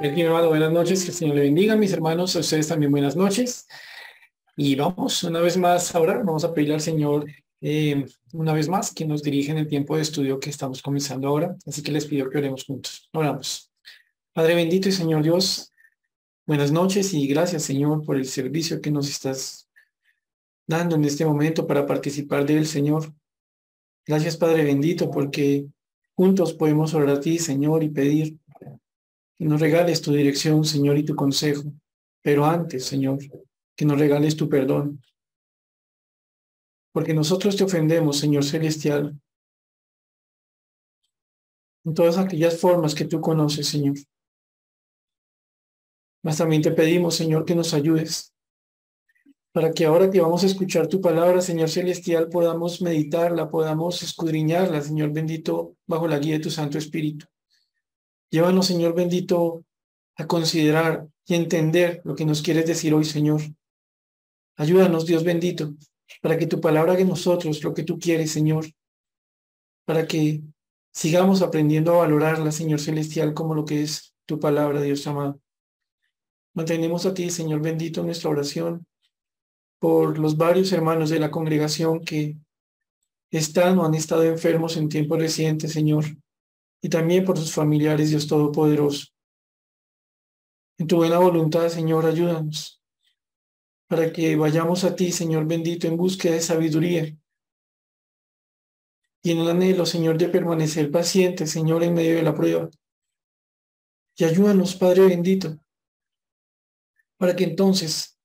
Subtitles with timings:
[0.00, 3.16] Mi hermano, buenas noches, que el Señor le bendiga, mis hermanos, a ustedes también buenas
[3.16, 3.66] noches.
[4.54, 7.26] Y vamos una vez más ahora, vamos a pedirle al Señor
[7.62, 11.28] eh, una vez más que nos dirija en el tiempo de estudio que estamos comenzando
[11.28, 11.56] ahora.
[11.66, 13.08] Así que les pido que oremos juntos.
[13.14, 13.72] Oramos.
[14.34, 15.72] Padre bendito y Señor Dios,
[16.46, 19.70] buenas noches y gracias Señor por el servicio que nos estás
[20.66, 23.14] dando en este momento para participar de él, Señor.
[24.04, 25.66] Gracias Padre bendito porque
[26.14, 28.36] juntos podemos orar a ti, Señor, y pedir
[29.38, 31.72] que nos regales tu dirección, Señor, y tu consejo.
[32.22, 33.18] Pero antes, Señor,
[33.76, 35.02] que nos regales tu perdón.
[36.92, 39.20] Porque nosotros te ofendemos, Señor Celestial,
[41.84, 43.96] en todas aquellas formas que tú conoces, Señor.
[46.22, 48.32] Mas también te pedimos, Señor, que nos ayudes
[49.56, 54.82] para que ahora que vamos a escuchar tu palabra, Señor Celestial, podamos meditarla, podamos escudriñarla,
[54.82, 57.24] Señor bendito, bajo la guía de tu Santo Espíritu.
[58.30, 59.64] Llévanos, Señor bendito,
[60.16, 63.40] a considerar y entender lo que nos quieres decir hoy, Señor.
[64.56, 65.74] Ayúdanos, Dios bendito,
[66.22, 68.66] para que tu palabra haga nosotros lo que tú quieres, Señor,
[69.84, 70.42] para que
[70.92, 75.40] sigamos aprendiendo a valorarla, Señor Celestial, como lo que es tu palabra, Dios amado.
[76.54, 78.86] Mantenemos a ti, Señor bendito, nuestra oración
[79.78, 82.38] por los varios hermanos de la congregación que
[83.30, 86.06] están o han estado enfermos en tiempos recientes, Señor
[86.82, 89.06] y también por sus familiares, Dios Todopoderoso.
[90.78, 92.82] En tu buena voluntad, Señor, ayúdanos
[93.88, 97.16] para que vayamos a ti, Señor bendito, en búsqueda de sabiduría
[99.22, 102.70] y en el anhelo, Señor, de permanecer paciente, Señor, en medio de la prueba.
[104.16, 105.58] Y ayúdanos, Padre bendito,
[107.16, 108.18] para que entonces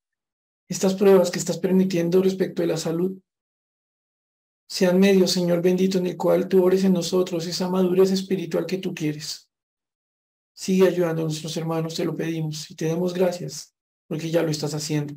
[0.70, 3.20] estas pruebas que estás permitiendo respecto de la salud
[4.72, 8.78] sean medios, Señor bendito, en el cual tú ores en nosotros esa madurez espiritual que
[8.78, 9.50] tú quieres.
[10.54, 13.76] Sigue ayudando a nuestros hermanos, te lo pedimos y te damos gracias
[14.08, 15.16] porque ya lo estás haciendo.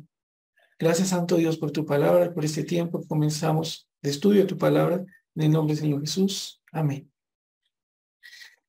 [0.77, 5.05] Gracias, Santo Dios, por tu palabra, por este tiempo comenzamos de estudio de tu palabra.
[5.35, 6.61] En el nombre del Señor Jesús.
[6.73, 7.09] Amén.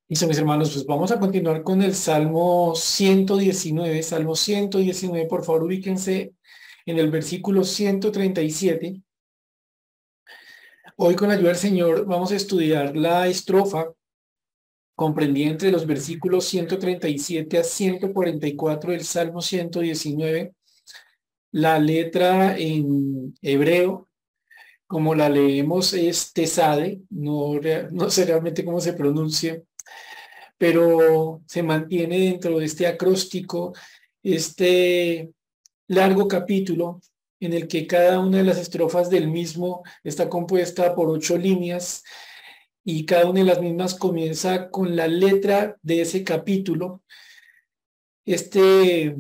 [0.07, 4.05] Y mis hermanos, pues vamos a continuar con el Salmo 119.
[4.05, 6.33] Salmo 119, por favor, ubíquense
[6.85, 9.03] en el versículo 137
[10.99, 13.93] Hoy con la ayuda del Señor vamos a estudiar la estrofa
[14.95, 20.55] comprendida entre los versículos 137 a 144 del Salmo 119.
[21.53, 24.09] La letra en hebreo,
[24.87, 29.63] como la leemos, es tesade, no, no sé realmente cómo se pronuncia,
[30.57, 33.75] pero se mantiene dentro de este acróstico,
[34.23, 35.31] este
[35.89, 37.03] largo capítulo
[37.41, 42.03] en el que cada una de las estrofas del mismo está compuesta por ocho líneas
[42.85, 47.03] y cada una de las mismas comienza con la letra de ese capítulo,
[48.25, 49.17] este,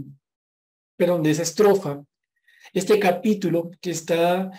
[0.97, 2.05] perdón, de esa estrofa,
[2.73, 4.51] este capítulo que está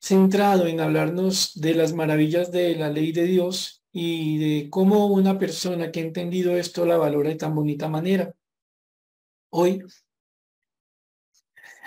[0.00, 5.38] centrado en hablarnos de las maravillas de la ley de Dios y de cómo una
[5.38, 8.34] persona que ha entendido esto la valora de tan bonita manera.
[9.50, 9.82] Hoy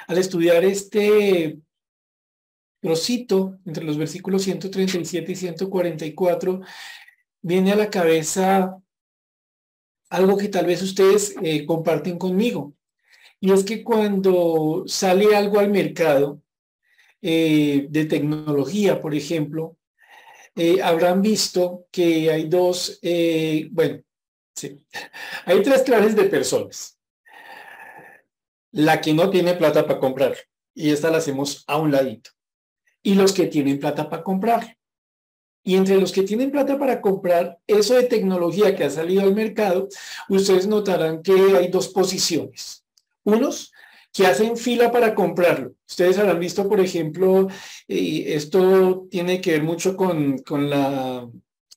[0.07, 1.59] al estudiar este
[2.79, 6.61] trocito entre los versículos 137 y 144,
[7.41, 8.81] viene a la cabeza
[10.09, 12.73] algo que tal vez ustedes eh, comparten conmigo.
[13.39, 16.41] Y es que cuando sale algo al mercado
[17.21, 19.77] eh, de tecnología, por ejemplo,
[20.55, 22.99] eh, habrán visto que hay dos,
[23.71, 24.01] bueno,
[24.55, 24.81] sí,
[25.45, 26.96] hay tres clases de personas
[28.71, 30.35] la que no tiene plata para comprar.
[30.73, 32.31] Y esta la hacemos a un ladito.
[33.01, 34.77] Y los que tienen plata para comprar.
[35.63, 39.35] Y entre los que tienen plata para comprar eso de tecnología que ha salido al
[39.35, 39.89] mercado,
[40.29, 42.85] ustedes notarán que hay dos posiciones.
[43.23, 43.73] Unos
[44.13, 45.73] que hacen fila para comprarlo.
[45.87, 47.47] Ustedes habrán visto, por ejemplo,
[47.87, 51.29] y esto tiene que ver mucho con, con la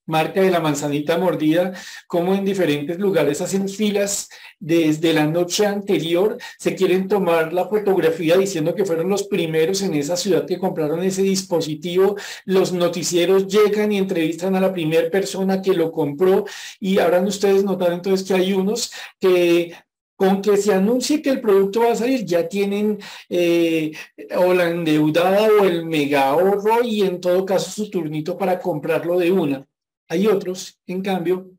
[0.07, 1.73] marca de la manzanita mordida,
[2.07, 8.37] como en diferentes lugares hacen filas desde la noche anterior, se quieren tomar la fotografía
[8.37, 13.93] diciendo que fueron los primeros en esa ciudad que compraron ese dispositivo, los noticieros llegan
[13.93, 16.45] y entrevistan a la primera persona que lo compró
[16.79, 19.73] y habrán ustedes notado entonces que hay unos que
[20.17, 22.99] con que se anuncie que el producto va a salir, ya tienen
[23.31, 23.91] eh,
[24.37, 29.19] o la endeudada o el mega ahorro y en todo caso su turnito para comprarlo
[29.19, 29.70] de una.
[30.11, 31.51] Hay otros, en cambio,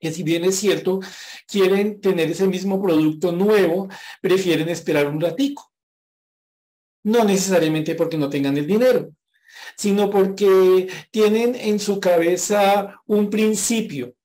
[0.00, 1.00] que si bien es cierto,
[1.46, 3.88] quieren tener ese mismo producto nuevo,
[4.22, 5.70] prefieren esperar un ratico.
[7.04, 9.10] No necesariamente porque no tengan el dinero,
[9.76, 14.16] sino porque tienen en su cabeza un principio.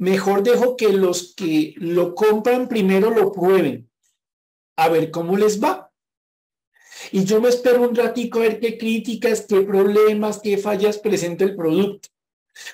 [0.00, 3.90] mejor dejo que los que lo compran primero lo prueben,
[4.76, 5.89] a ver cómo les va.
[7.12, 11.44] Y yo me espero un ratico a ver qué críticas, qué problemas, qué fallas presenta
[11.44, 12.08] el producto.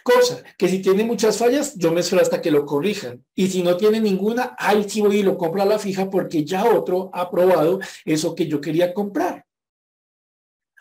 [0.03, 3.25] Cosa que si tiene muchas fallas, yo me espero hasta que lo corrijan.
[3.35, 6.45] Y si no tiene ninguna, ahí sí voy y lo compro a la fija porque
[6.45, 9.45] ya otro ha probado eso que yo quería comprar.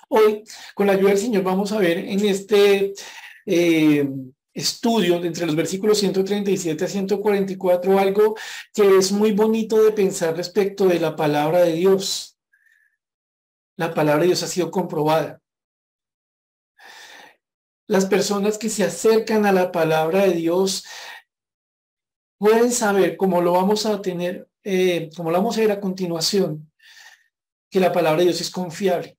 [0.07, 0.44] Hoy,
[0.74, 2.94] con la ayuda del Señor, vamos a ver en este
[3.45, 4.07] eh,
[4.53, 8.36] estudio entre los versículos 137 a 144 algo
[8.74, 12.34] que es muy bonito de pensar respecto de la palabra de Dios.
[13.77, 15.42] La palabra de Dios ha sido comprobada.
[17.88, 20.86] Las personas que se acercan a la palabra de Dios
[22.38, 26.72] pueden saber, como lo vamos a tener, eh, como lo vamos a ver a continuación,
[27.69, 29.18] que la palabra de Dios es confiable.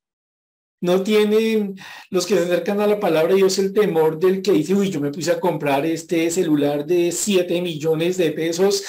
[0.80, 1.76] No tienen
[2.10, 4.90] los que se acercan a la palabra de Dios el temor del que dice, uy,
[4.90, 8.82] yo me puse a comprar este celular de 7 millones de pesos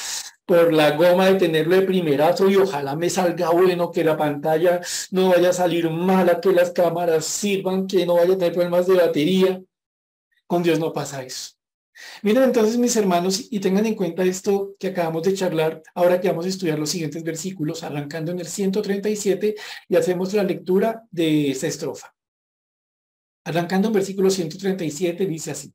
[0.47, 4.79] por la goma de tenerlo de primerazo y ojalá me salga bueno, que la pantalla
[5.11, 8.87] no vaya a salir mala, que las cámaras sirvan, que no vaya a tener problemas
[8.87, 9.61] de batería.
[10.47, 11.51] Con Dios no pasa eso.
[12.21, 16.29] Miren entonces, mis hermanos, y tengan en cuenta esto que acabamos de charlar, ahora que
[16.29, 19.53] vamos a estudiar los siguientes versículos, arrancando en el 137
[19.89, 22.15] y hacemos la lectura de esa estrofa.
[23.43, 25.73] Arrancando en versículo 137 dice así,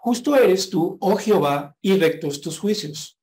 [0.00, 3.19] Justo eres tú, oh Jehová, y rectos tus juicios.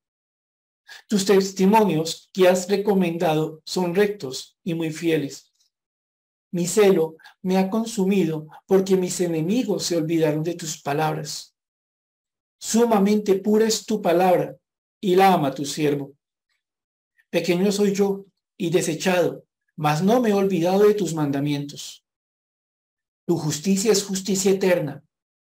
[1.08, 5.54] Tus testimonios que has recomendado son rectos y muy fieles.
[6.52, 11.56] Mi celo me ha consumido porque mis enemigos se olvidaron de tus palabras.
[12.60, 14.58] Sumamente pura es tu palabra
[15.00, 16.14] y la ama tu siervo.
[17.30, 18.26] Pequeño soy yo
[18.58, 19.46] y desechado,
[19.76, 22.06] mas no me he olvidado de tus mandamientos.
[23.26, 25.04] Tu justicia es justicia eterna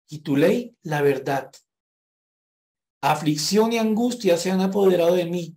[0.07, 1.51] y tu ley la verdad.
[3.11, 5.55] Aflicción y angustia se han apoderado de mí,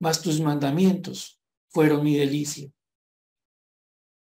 [0.00, 2.68] mas tus mandamientos fueron mi delicia.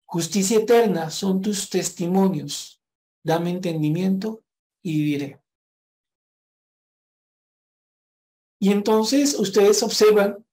[0.05, 2.83] Justicia eterna son tus testimonios.
[3.25, 4.45] Dame entendimiento
[4.83, 5.43] y viviré.
[8.61, 10.45] Y entonces ustedes observan,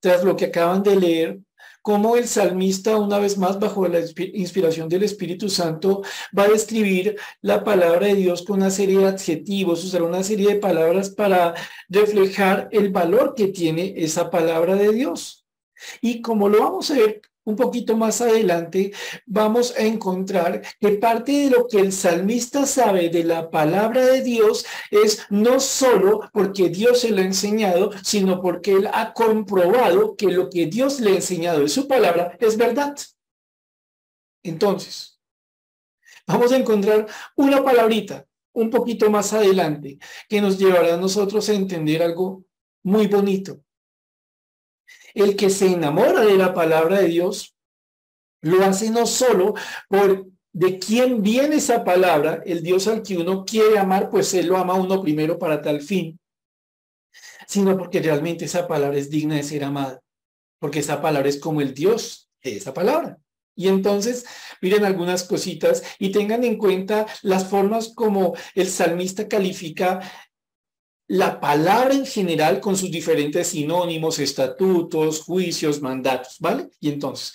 [0.00, 1.43] tras lo que acaban de leer,
[1.84, 4.00] cómo el salmista, una vez más bajo la
[4.32, 6.00] inspiración del Espíritu Santo,
[6.36, 10.48] va a describir la palabra de Dios con una serie de adjetivos, usar una serie
[10.48, 11.52] de palabras para
[11.90, 15.44] reflejar el valor que tiene esa palabra de Dios.
[16.00, 18.92] Y como lo vamos a ver un poquito más adelante,
[19.26, 24.22] vamos a encontrar que parte de lo que el salmista sabe de la palabra de
[24.22, 30.16] Dios es no solo porque Dios se lo ha enseñado, sino porque él ha comprobado
[30.16, 32.96] que lo que Dios le ha enseñado de su palabra es verdad.
[34.42, 35.20] Entonces,
[36.26, 37.06] vamos a encontrar
[37.36, 39.98] una palabrita un poquito más adelante
[40.28, 42.44] que nos llevará a nosotros a entender algo
[42.82, 43.63] muy bonito
[45.14, 47.54] el que se enamora de la palabra de Dios
[48.42, 49.54] lo hace no solo
[49.88, 54.46] por de quién viene esa palabra, el Dios al que uno quiere amar, pues él
[54.46, 56.18] lo ama uno primero para tal fin,
[57.48, 60.00] sino porque realmente esa palabra es digna de ser amada,
[60.60, 63.18] porque esa palabra es como el Dios de esa palabra.
[63.56, 64.26] Y entonces,
[64.60, 70.00] miren algunas cositas y tengan en cuenta las formas como el salmista califica
[71.06, 76.70] la palabra en general con sus diferentes sinónimos, estatutos, juicios, mandatos, ¿vale?
[76.80, 77.34] Y entonces,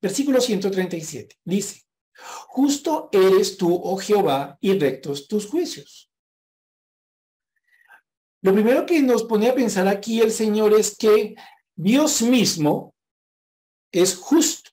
[0.00, 1.82] versículo 137 dice,
[2.48, 6.10] justo eres tú, oh Jehová, y rectos tus juicios.
[8.42, 11.36] Lo primero que nos pone a pensar aquí el Señor es que
[11.76, 12.94] Dios mismo
[13.92, 14.70] es justo.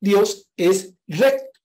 [0.00, 1.60] Dios es recto.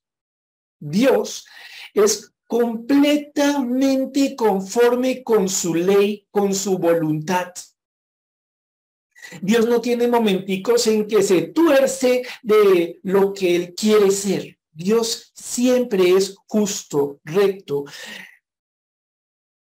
[0.78, 1.46] Dios
[1.92, 7.54] es completamente conforme con su ley, con su voluntad.
[9.40, 14.58] Dios no tiene momenticos en que se tuerce de lo que Él quiere ser.
[14.72, 17.84] Dios siempre es justo, recto.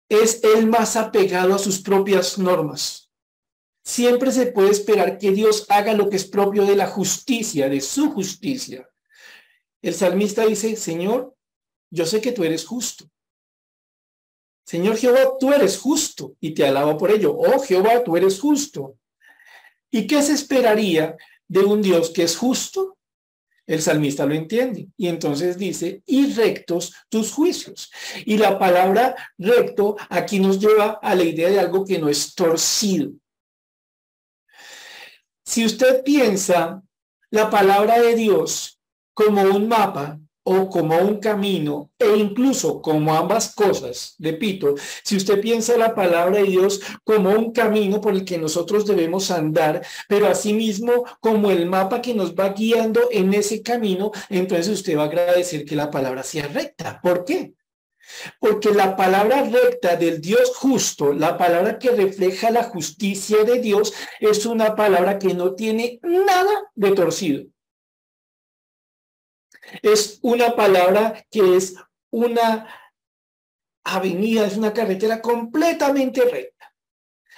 [0.10, 3.12] Es el más apegado a sus propias normas.
[3.84, 7.80] Siempre se puede esperar que Dios haga lo que es propio de la justicia, de
[7.80, 8.90] su justicia.
[9.84, 11.36] El salmista dice, Señor,
[11.91, 13.05] yo sé que tú eres justo.
[14.65, 17.36] Señor Jehová, tú eres justo y te alabo por ello.
[17.38, 18.98] Oh Jehová, tú eres justo.
[19.91, 21.17] ¿Y qué se esperaría
[21.48, 22.98] de un Dios que es justo?
[23.67, 27.91] El salmista lo entiende y entonces dice, y rectos tus juicios.
[28.25, 32.33] Y la palabra recto aquí nos lleva a la idea de algo que no es
[32.33, 33.12] torcido.
[35.45, 36.81] Si usted piensa
[37.29, 38.79] la palabra de Dios
[39.13, 45.39] como un mapa, o como un camino e incluso como ambas cosas, repito, si usted
[45.39, 50.27] piensa la palabra de Dios como un camino por el que nosotros debemos andar, pero
[50.27, 55.05] asimismo como el mapa que nos va guiando en ese camino, entonces usted va a
[55.05, 57.00] agradecer que la palabra sea recta.
[57.01, 57.53] ¿Por qué?
[58.39, 63.93] Porque la palabra recta del Dios justo, la palabra que refleja la justicia de Dios,
[64.19, 67.45] es una palabra que no tiene nada de torcido
[69.82, 71.75] es una palabra que es
[72.10, 72.68] una
[73.84, 76.74] avenida, es una carretera completamente recta.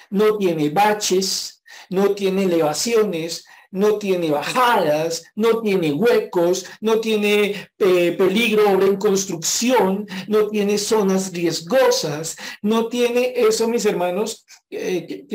[0.09, 8.11] No tiene baches, no tiene elevaciones, no tiene bajadas, no tiene huecos, no tiene eh,
[8.11, 15.25] peligro en construcción, no tiene zonas riesgosas, no tiene eso, mis hermanos, que,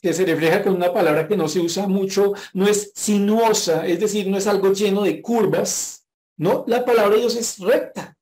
[0.00, 4.00] que, se refleja con una palabra que no se usa mucho, no es sinuosa, es
[4.00, 6.03] decir, no es algo lleno de curvas,
[6.36, 8.16] no, la palabra de Dios es recta.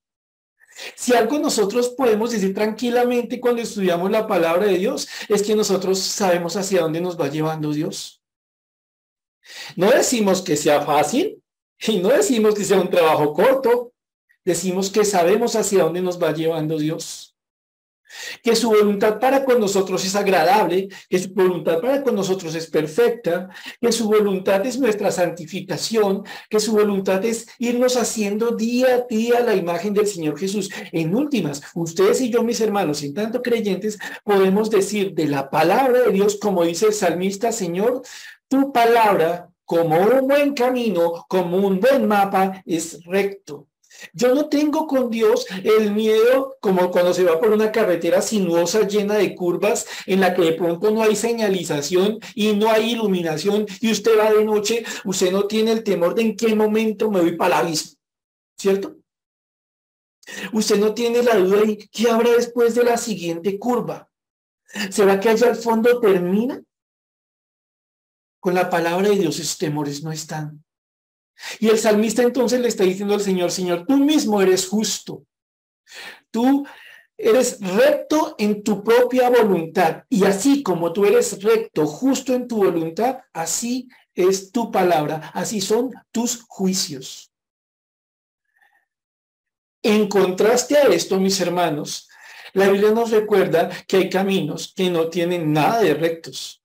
[0.96, 5.98] Si algo nosotros podemos decir tranquilamente cuando estudiamos la palabra de Dios, es que nosotros
[5.98, 8.22] sabemos hacia dónde nos va llevando Dios.
[9.76, 11.42] No decimos que sea fácil
[11.86, 13.92] y no decimos que sea un trabajo corto,
[14.44, 17.31] decimos que sabemos hacia dónde nos va llevando Dios
[18.42, 22.68] que su voluntad para con nosotros es agradable, que su voluntad para con nosotros es
[22.68, 23.48] perfecta,
[23.80, 29.40] que su voluntad es nuestra santificación, que su voluntad es irnos haciendo día a día
[29.40, 30.70] la imagen del Señor Jesús.
[30.92, 36.02] En últimas, ustedes y yo, mis hermanos, en tanto creyentes, podemos decir de la palabra
[36.02, 38.02] de Dios, como dice el salmista, Señor,
[38.48, 43.68] tu palabra como un buen camino, como un buen mapa, es recto.
[44.12, 48.86] Yo no tengo con Dios el miedo como cuando se va por una carretera sinuosa
[48.86, 53.66] llena de curvas en la que de pronto no hay señalización y no hay iluminación
[53.80, 57.20] y usted va de noche, usted no tiene el temor de en qué momento me
[57.20, 57.98] voy para el abismo,
[58.58, 58.96] ¿cierto?
[60.52, 64.08] Usted no tiene la duda de qué habrá después de la siguiente curva.
[64.90, 66.62] ¿Será que allá al fondo termina?
[68.40, 70.64] Con la palabra de Dios, esos temores no están.
[71.58, 75.24] Y el salmista entonces le está diciendo al Señor, Señor, tú mismo eres justo.
[76.30, 76.66] Tú
[77.16, 80.04] eres recto en tu propia voluntad.
[80.08, 85.60] Y así como tú eres recto, justo en tu voluntad, así es tu palabra, así
[85.60, 87.32] son tus juicios.
[89.82, 92.08] En contraste a esto, mis hermanos,
[92.52, 96.61] la Biblia nos recuerda que hay caminos que no tienen nada de rectos.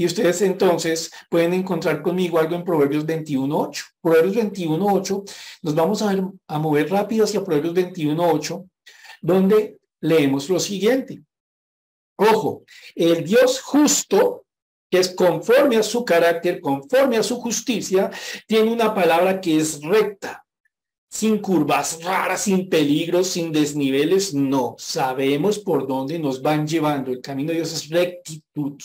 [0.00, 3.84] Y ustedes entonces pueden encontrar conmigo algo en Proverbios 21.8.
[4.00, 5.30] Proverbios 21.8,
[5.60, 8.66] nos vamos a, ver, a mover rápido hacia Proverbios 21.8,
[9.20, 11.22] donde leemos lo siguiente.
[12.16, 12.62] Ojo,
[12.94, 14.46] el Dios justo,
[14.90, 18.10] que es conforme a su carácter, conforme a su justicia,
[18.46, 20.46] tiene una palabra que es recta,
[21.10, 24.76] sin curvas raras, sin peligros, sin desniveles, no.
[24.78, 27.10] Sabemos por dónde nos van llevando.
[27.10, 28.80] El camino de Dios es rectitud.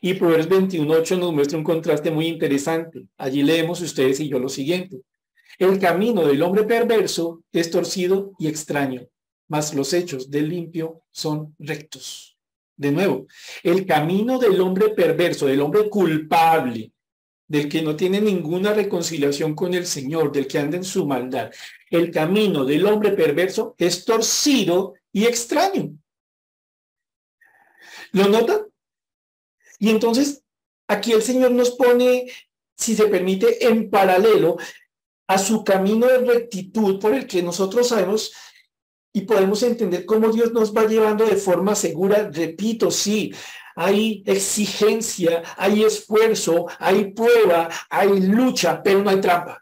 [0.00, 3.06] Y Proverbios 21.8 nos muestra un contraste muy interesante.
[3.16, 5.00] Allí leemos ustedes y yo lo siguiente.
[5.58, 9.06] El camino del hombre perverso es torcido y extraño,
[9.48, 12.36] mas los hechos del limpio son rectos.
[12.76, 13.26] De nuevo,
[13.62, 16.92] el camino del hombre perverso, del hombre culpable,
[17.46, 21.50] del que no tiene ninguna reconciliación con el Señor, del que anda en su maldad,
[21.90, 25.92] el camino del hombre perverso es torcido y extraño.
[28.12, 28.71] ¿Lo notan?
[29.82, 30.44] Y entonces,
[30.86, 32.30] aquí el Señor nos pone,
[32.76, 34.56] si se permite, en paralelo
[35.26, 38.32] a su camino de rectitud por el que nosotros sabemos
[39.12, 42.30] y podemos entender cómo Dios nos va llevando de forma segura.
[42.32, 43.34] Repito, sí,
[43.74, 49.61] hay exigencia, hay esfuerzo, hay prueba, hay lucha, pero no hay trampa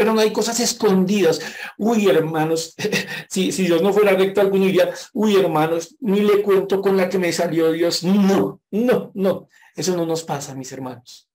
[0.00, 1.40] pero no hay cosas escondidas.
[1.76, 2.74] Uy, hermanos,
[3.28, 7.06] si, si Dios no fuera recto, alguno diría, uy, hermanos, ni le cuento con la
[7.10, 8.02] que me salió Dios.
[8.02, 11.28] No, no, no, eso no nos pasa, mis hermanos.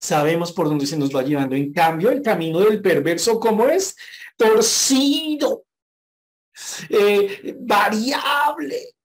[0.00, 1.54] Sabemos por dónde se nos va llevando.
[1.54, 3.94] En cambio, el camino del perverso, ¿cómo es?
[4.36, 5.62] Torcido,
[6.88, 8.96] eh, variable.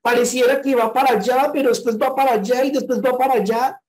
[0.00, 3.80] Pareciera que va para allá, pero después va para allá y después va para allá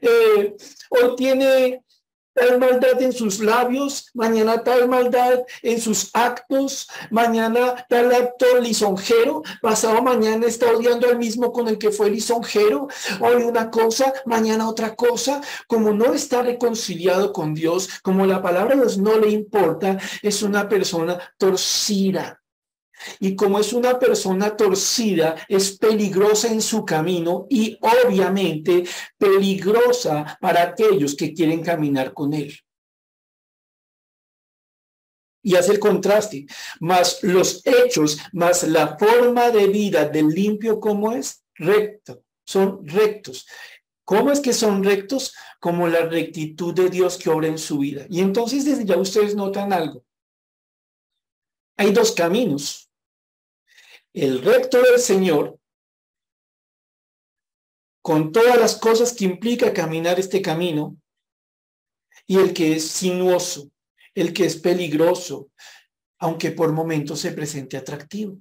[0.00, 0.56] eh,
[0.90, 1.82] hoy tiene
[2.32, 9.42] tal maldad en sus labios, mañana tal maldad en sus actos, mañana tal acto lisonjero,
[9.60, 12.88] pasado mañana está odiando al mismo con el que fue lisonjero,
[13.20, 18.74] hoy una cosa, mañana otra cosa, como no está reconciliado con Dios, como la palabra
[18.74, 22.39] de Dios no le importa, es una persona torcida.
[23.18, 28.84] Y como es una persona torcida, es peligrosa en su camino y obviamente
[29.16, 32.52] peligrosa para aquellos que quieren caminar con él.
[35.42, 36.46] y hace el contraste,
[36.80, 41.44] más los hechos, más la forma de vida del limpio, ¿cómo es?
[41.54, 43.46] Recto, son rectos.
[44.04, 45.34] ¿Cómo es que son rectos?
[45.60, 48.06] Como la rectitud de Dios que obra en su vida.
[48.08, 50.04] Y entonces desde ya ustedes notan algo.
[51.76, 52.89] Hay dos caminos.
[54.12, 55.58] El recto del Señor,
[58.02, 60.96] con todas las cosas que implica caminar este camino,
[62.26, 63.70] y el que es sinuoso,
[64.14, 65.50] el que es peligroso,
[66.18, 68.38] aunque por momentos se presente atractivo.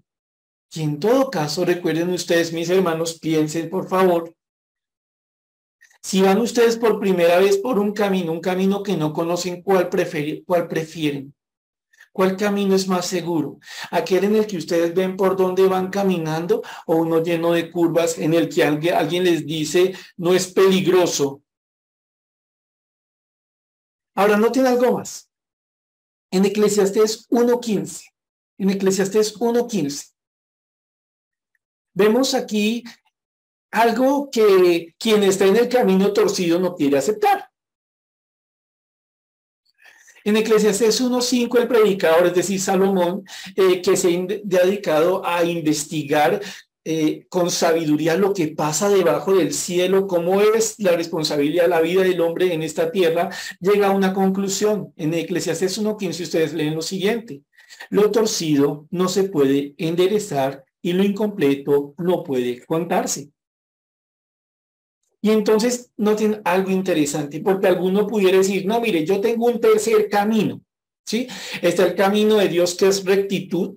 [0.73, 4.35] Y en todo caso, recuerden ustedes, mis hermanos, piensen por favor,
[6.01, 9.89] si van ustedes por primera vez por un camino, un camino que no conocen, ¿cuál,
[10.45, 11.35] cuál prefieren?
[12.11, 13.59] ¿Cuál camino es más seguro?
[13.91, 18.17] ¿Aquel en el que ustedes ven por dónde van caminando o uno lleno de curvas
[18.17, 21.41] en el que alguien les dice no es peligroso?
[24.15, 25.29] Ahora, no tiene algo más
[26.31, 28.05] en Eclesiastés 1.15.
[28.57, 30.13] En Eclesiastés 1.15.
[31.93, 32.83] Vemos aquí
[33.71, 37.48] algo que quien está en el camino torcido no quiere aceptar.
[40.23, 43.23] En Eclesiastés 1.5 el predicador, es decir, Salomón,
[43.55, 46.41] eh, que se ha dedicado a investigar
[46.85, 51.81] eh, con sabiduría lo que pasa debajo del cielo, cómo es la responsabilidad de la
[51.81, 54.93] vida del hombre en esta tierra, llega a una conclusión.
[54.97, 57.43] En Eclesiastes 1.15 ustedes leen lo siguiente.
[57.89, 63.29] Lo torcido no se puede enderezar y lo incompleto no puede contarse.
[65.21, 70.09] Y entonces noten algo interesante, porque alguno pudiera decir, no, mire, yo tengo un tercer
[70.09, 70.61] camino,
[71.05, 71.27] ¿sí?
[71.61, 73.75] Está el camino de Dios que es rectitud,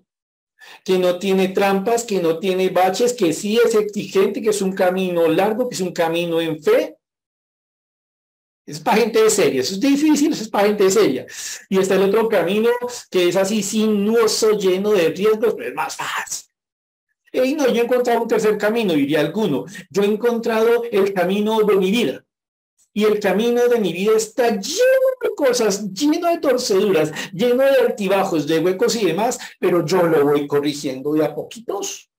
[0.84, 4.72] que no tiene trampas, que no tiene baches, que sí es exigente, que es un
[4.72, 6.96] camino largo, que es un camino en fe.
[8.64, 11.26] Es para gente de seria, eso es difícil, eso es para gente de seria.
[11.69, 12.71] Y está el otro camino
[13.10, 16.51] que es así sinuoso, lleno de riesgos, pero es más fácil.
[17.32, 19.64] Y no, yo he encontrado un tercer camino, diría alguno.
[19.90, 22.25] Yo he encontrado el camino de mi vida.
[22.95, 27.76] Y el camino de mi vida está lleno de cosas, lleno de torceduras, lleno de
[27.86, 32.10] altibajos, de huecos y demás, pero yo lo voy corrigiendo de a poquitos.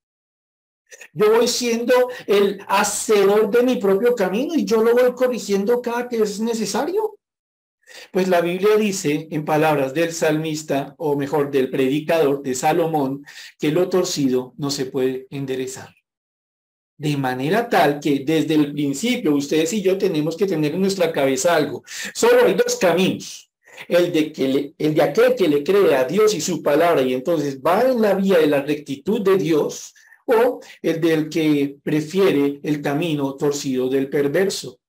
[1.14, 1.94] Yo voy siendo
[2.26, 7.20] el hacedor de mi propio camino y yo lo voy corrigiendo cada que es necesario.
[8.12, 13.26] Pues la Biblia dice, en palabras del salmista, o mejor, del predicador de Salomón,
[13.60, 15.94] que lo torcido no se puede enderezar.
[16.98, 21.12] De manera tal que desde el principio ustedes y yo tenemos que tener en nuestra
[21.12, 21.84] cabeza algo.
[22.14, 23.50] Solo hay dos caminos.
[23.88, 27.14] El de, que el de aquel que le cree a Dios y su palabra y
[27.14, 32.60] entonces va en la vía de la rectitud de Dios o el del que prefiere
[32.64, 34.80] el camino torcido del perverso.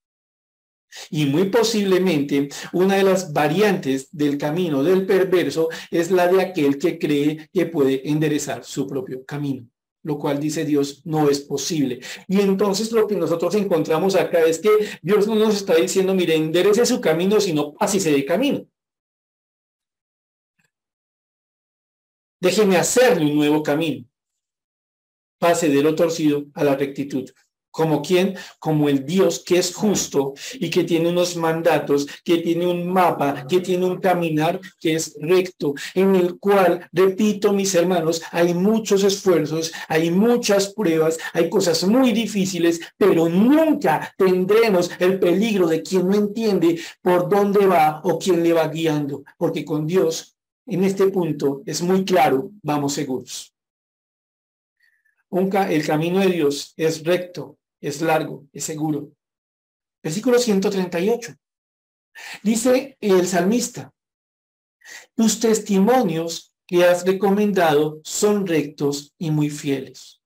[1.09, 6.77] Y muy posiblemente una de las variantes del camino del perverso es la de aquel
[6.77, 9.67] que cree que puede enderezar su propio camino
[10.05, 11.99] lo cual dice Dios no es posible.
[12.27, 14.69] Y entonces lo que nosotros encontramos acá es que
[15.01, 18.67] Dios no nos está diciendo, mire, enderece su camino, sino pásese de camino.
[22.39, 24.05] Déjeme hacerle un nuevo camino.
[25.39, 27.27] Pase de lo torcido a la rectitud.
[27.75, 28.37] ¿Como quién?
[28.57, 33.45] Como el Dios que es justo y que tiene unos mandatos, que tiene un mapa,
[33.49, 39.03] que tiene un caminar que es recto, en el cual, repito mis hermanos, hay muchos
[39.03, 46.07] esfuerzos, hay muchas pruebas, hay cosas muy difíciles, pero nunca tendremos el peligro de quien
[46.07, 51.07] no entiende por dónde va o quién le va guiando, porque con Dios, en este
[51.07, 53.53] punto, es muy claro, vamos seguros.
[55.29, 57.57] el camino de Dios es recto,
[57.87, 59.11] es largo, es seguro.
[60.01, 61.35] Versículo 138.
[62.41, 63.93] Dice el salmista,
[65.15, 70.21] tus testimonios que has recomendado son rectos y muy fieles.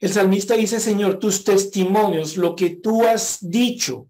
[0.00, 4.08] El salmista dice, Señor, tus testimonios, lo que tú has dicho,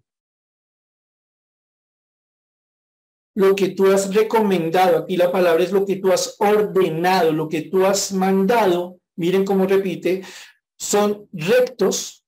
[3.35, 7.47] lo que tú has recomendado, aquí la palabra es lo que tú has ordenado, lo
[7.49, 10.23] que tú has mandado, miren cómo repite,
[10.81, 12.25] son rectos,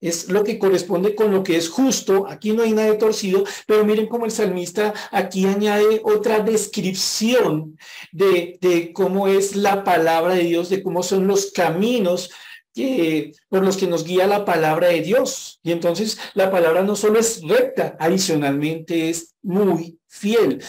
[0.00, 3.84] es lo que corresponde con lo que es justo, aquí no hay nada torcido, pero
[3.84, 7.78] miren cómo el salmista aquí añade otra descripción
[8.10, 12.28] de, de cómo es la palabra de Dios, de cómo son los caminos
[12.74, 15.60] que, por los que nos guía la palabra de Dios.
[15.62, 20.60] Y entonces la palabra no solo es recta, adicionalmente es muy fiel.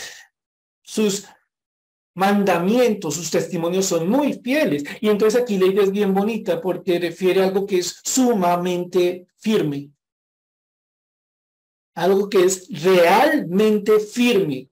[0.83, 1.25] Sus
[2.15, 4.84] mandamientos, sus testimonios son muy fieles.
[5.01, 9.28] Y entonces aquí la idea es bien bonita porque refiere a algo que es sumamente
[9.38, 9.91] firme.
[11.93, 14.69] Algo que es realmente firme.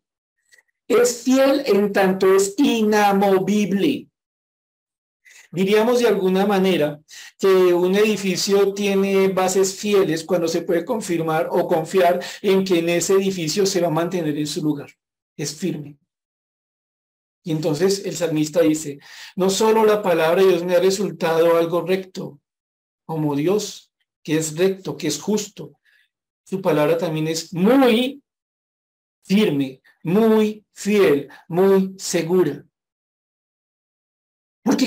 [0.88, 4.08] es fiel en tanto es inamovible.
[5.52, 7.00] Diríamos de alguna manera
[7.38, 12.90] que un edificio tiene bases fieles cuando se puede confirmar o confiar en que en
[12.90, 14.90] ese edificio se va a mantener en su lugar.
[15.38, 15.98] Es firme.
[17.44, 19.00] Y entonces el salmista dice,
[19.36, 22.40] no solo la palabra de Dios me ha resultado algo recto,
[23.06, 23.92] como Dios,
[24.24, 25.74] que es recto, que es justo.
[26.46, 28.24] Su palabra también es muy
[29.24, 32.66] firme, muy fiel, muy segura.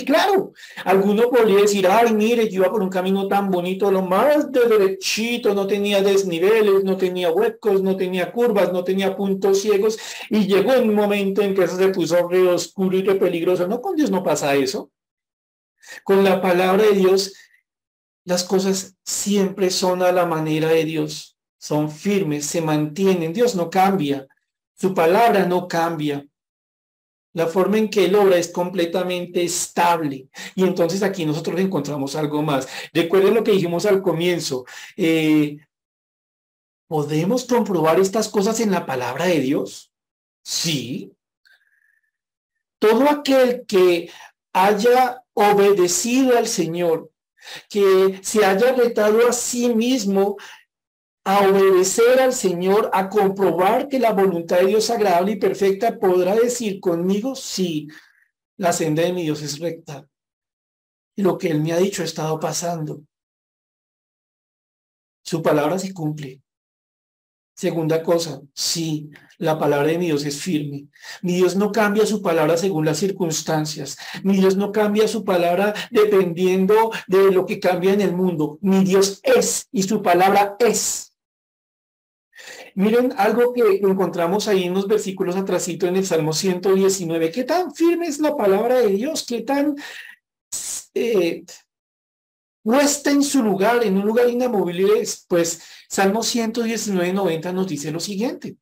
[0.05, 0.53] Claro,
[0.85, 4.67] alguno podría decir, ay, mire, yo iba por un camino tan bonito, lo más de
[4.67, 9.99] derechito, no tenía desniveles, no tenía huecos, no tenía curvas, no tenía puntos ciegos,
[10.31, 13.67] y llegó un momento en que eso se puso re oscuro y re peligroso.
[13.67, 14.91] No, con Dios no pasa eso.
[16.05, 17.35] Con la palabra de Dios,
[18.25, 23.71] las cosas siempre son a la manera de Dios, son firmes, se mantienen, Dios no
[23.71, 24.27] cambia,
[24.75, 26.27] su palabra no cambia.
[27.37, 30.31] La forma en que él obra es completamente estable.
[30.55, 32.67] Y entonces aquí nosotros encontramos algo más.
[32.95, 34.65] Recuerden lo que dijimos al comienzo.
[34.97, 35.59] Eh,
[36.89, 39.93] ¿Podemos comprobar estas cosas en la palabra de Dios?
[40.43, 41.13] Sí.
[42.79, 44.11] Todo aquel que
[44.55, 47.11] haya obedecido al Señor,
[47.69, 50.39] que se haya retado a sí mismo
[51.27, 56.37] a obedecer al Señor, a comprobar que la voluntad de Dios agradable y perfecta, podrá
[56.37, 57.89] decir conmigo, sí,
[58.57, 60.09] la senda de mi Dios es recta.
[61.17, 63.03] Y lo que Él me ha dicho ha estado pasando.
[65.25, 66.41] Su palabra se cumple.
[67.57, 70.87] Segunda cosa, sí, la palabra de mi Dios es firme.
[71.23, 73.97] Mi Dios no cambia su palabra según las circunstancias.
[74.23, 78.59] Mi Dios no cambia su palabra dependiendo de lo que cambia en el mundo.
[78.61, 81.06] Mi Dios es y su palabra es.
[82.77, 87.33] Miren algo que encontramos ahí en los versículos atrasito en el Salmo 119.
[87.33, 89.25] ¿Qué tan firme es la palabra de Dios?
[89.27, 89.77] ¿Qué tan
[90.93, 91.43] eh,
[92.63, 95.25] puesta en su lugar, en un lugar inamovible es?
[95.27, 98.59] Pues Salmo 119, 90 nos dice lo siguiente.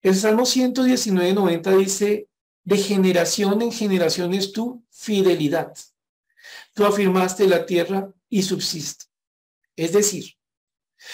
[0.00, 2.28] El Salmo 119, 90 dice,
[2.64, 5.74] de generación en generación es tu fidelidad.
[6.72, 9.04] Tú afirmaste la tierra y subsiste.
[9.76, 10.32] Es decir,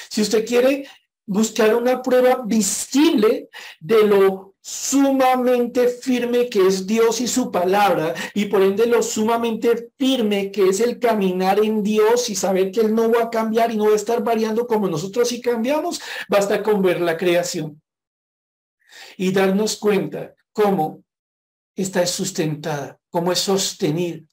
[0.08, 0.88] si usted quiere
[1.28, 8.46] buscar una prueba visible de lo sumamente firme que es Dios y su palabra y
[8.46, 12.94] por ende lo sumamente firme que es el caminar en Dios y saber que Él
[12.94, 16.62] no va a cambiar y no va a estar variando como nosotros sí cambiamos, basta
[16.62, 17.80] con ver la creación
[19.18, 21.04] y darnos cuenta cómo
[21.76, 24.26] esta es sustentada, cómo es sostenida.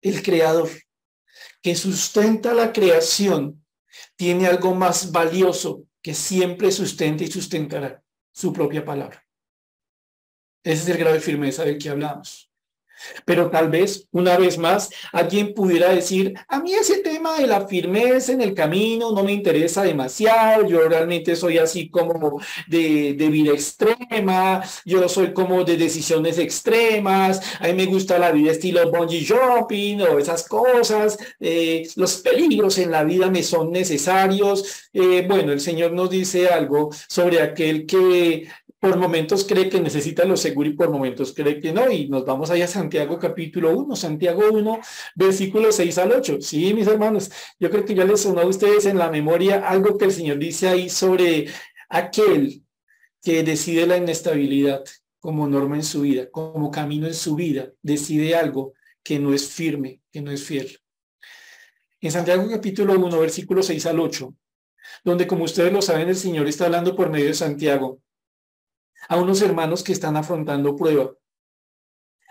[0.00, 0.70] El creador
[1.66, 3.66] que sustenta la creación
[4.14, 9.26] tiene algo más valioso que siempre sustenta y sustentará su propia palabra.
[10.62, 12.52] Ese es el grado de firmeza del que hablamos.
[13.24, 17.66] Pero tal vez, una vez más, alguien pudiera decir, a mí ese tema de la
[17.66, 23.52] firmeza en el camino no me interesa demasiado, yo realmente soy así como de, vida
[23.52, 29.26] extrema, yo soy como de decisiones extremas, a mí me gusta la vida estilo bungee
[29.26, 34.88] jumping o esas cosas, eh, los peligros en la vida me son necesarios.
[34.92, 38.48] Eh, bueno, el Señor nos dice algo sobre aquel que
[38.86, 41.90] por momentos cree que necesita lo seguro y por momentos cree que no.
[41.90, 44.80] Y nos vamos allá a Santiago capítulo 1, Santiago 1,
[45.16, 46.38] versículo 6 al 8.
[46.40, 49.98] Sí, mis hermanos, yo creo que ya les sonó a ustedes en la memoria algo
[49.98, 51.48] que el Señor dice ahí sobre
[51.88, 52.62] aquel
[53.20, 54.84] que decide la inestabilidad
[55.18, 59.48] como norma en su vida, como camino en su vida, decide algo que no es
[59.48, 60.78] firme, que no es fiel.
[62.00, 64.32] En Santiago capítulo 1, versículo 6 al 8,
[65.02, 68.00] donde como ustedes lo saben, el Señor está hablando por medio de Santiago
[69.08, 71.12] a unos hermanos que están afrontando prueba,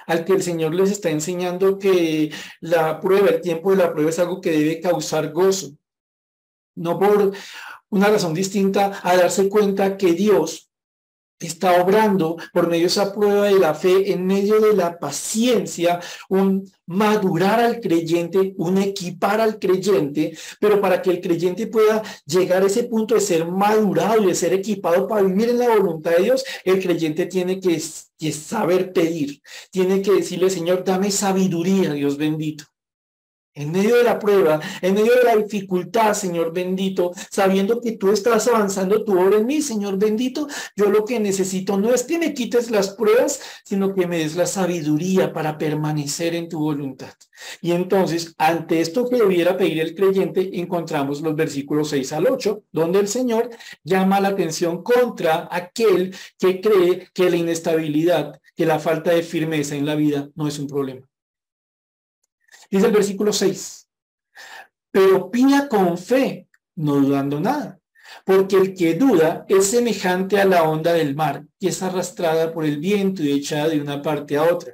[0.08, 4.10] al que el Señor les está enseñando que la prueba, el tiempo de la prueba
[4.10, 5.76] es algo que debe causar gozo,
[6.76, 7.34] no por
[7.90, 10.65] una razón distinta a darse cuenta que Dios
[11.40, 16.00] está obrando por medio de esa prueba de la fe, en medio de la paciencia,
[16.30, 22.64] un madurar al creyente, un equipar al creyente, pero para que el creyente pueda llegar
[22.64, 26.12] a ese punto de ser madurado y de ser equipado para vivir en la voluntad
[26.12, 27.82] de Dios, el creyente tiene que,
[28.18, 32.66] que saber pedir, tiene que decirle, Señor, dame sabiduría, Dios bendito.
[33.56, 38.12] En medio de la prueba, en medio de la dificultad, Señor bendito, sabiendo que tú
[38.12, 42.20] estás avanzando tu obra en mí, Señor bendito, yo lo que necesito no es que
[42.20, 47.14] me quites las pruebas, sino que me des la sabiduría para permanecer en tu voluntad.
[47.62, 52.64] Y entonces, ante esto que debiera pedir el creyente, encontramos los versículos 6 al 8,
[52.72, 53.50] donde el Señor
[53.84, 59.76] llama la atención contra aquel que cree que la inestabilidad, que la falta de firmeza
[59.76, 61.08] en la vida no es un problema.
[62.70, 63.88] Dice el versículo 6,
[64.92, 67.80] pero pida con fe, no dudando nada,
[68.26, 72.66] porque el que duda es semejante a la onda del mar, que es arrastrada por
[72.66, 74.74] el viento y echada de una parte a otra.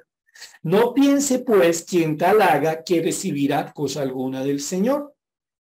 [0.64, 5.16] No piense pues quien tal haga que recibirá cosa alguna del Señor.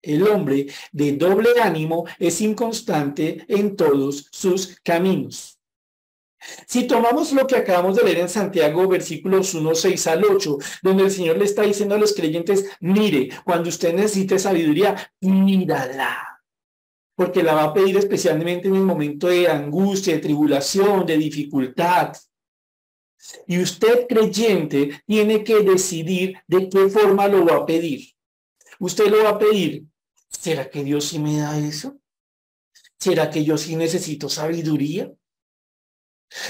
[0.02, 5.53] El hombre de doble ánimo es inconstante en todos sus caminos.
[6.67, 11.03] Si tomamos lo que acabamos de leer en Santiago, versículos 1, 6 al 8, donde
[11.03, 16.41] el Señor le está diciendo a los creyentes, mire, cuando usted necesite sabiduría, mírala.
[17.15, 22.13] Porque la va a pedir especialmente en el momento de angustia, de tribulación, de dificultad.
[23.47, 28.10] Y usted creyente tiene que decidir de qué forma lo va a pedir.
[28.79, 29.86] Usted lo va a pedir.
[30.27, 31.99] ¿Será que Dios sí me da eso?
[32.99, 35.13] ¿Será que yo sí necesito sabiduría?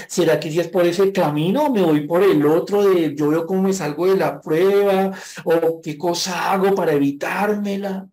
[0.08, 3.46] ¿Será que si es por ese camino me voy por el otro de yo veo
[3.46, 5.12] cómo me salgo de la prueba
[5.44, 8.08] o qué cosa hago para evitármela?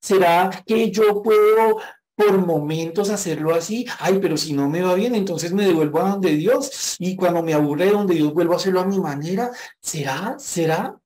[0.00, 1.78] ¿Será que yo puedo
[2.14, 3.86] por momentos hacerlo así?
[3.98, 7.42] Ay, pero si no me va bien, entonces me devuelvo a donde Dios y cuando
[7.42, 9.50] me aburre de donde Dios vuelvo a hacerlo a mi manera.
[9.80, 10.36] ¿Será?
[10.38, 10.98] ¿Será?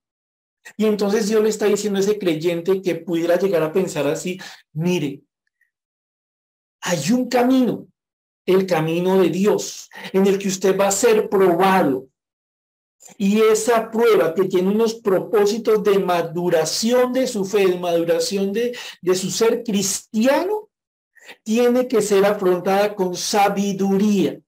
[0.77, 4.38] Y entonces Dios le está diciendo a ese creyente que pudiera llegar a pensar así,
[4.73, 5.23] mire,
[6.83, 7.89] hay un camino
[8.51, 12.07] el camino de Dios, en el que usted va a ser probado.
[13.19, 18.77] Y esa prueba que tiene unos propósitos de maduración de su fe, de maduración de,
[19.01, 20.69] de su ser cristiano,
[21.43, 24.41] tiene que ser afrontada con sabiduría.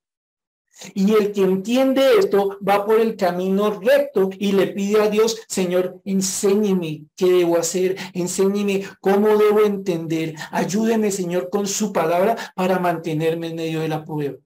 [0.95, 5.41] Y el que entiende esto va por el camino recto y le pide a Dios,
[5.49, 12.79] Señor, enséñeme qué debo hacer, enséñeme cómo debo entender, ayúdeme, Señor, con su palabra para
[12.79, 14.39] mantenerme en medio de la prueba.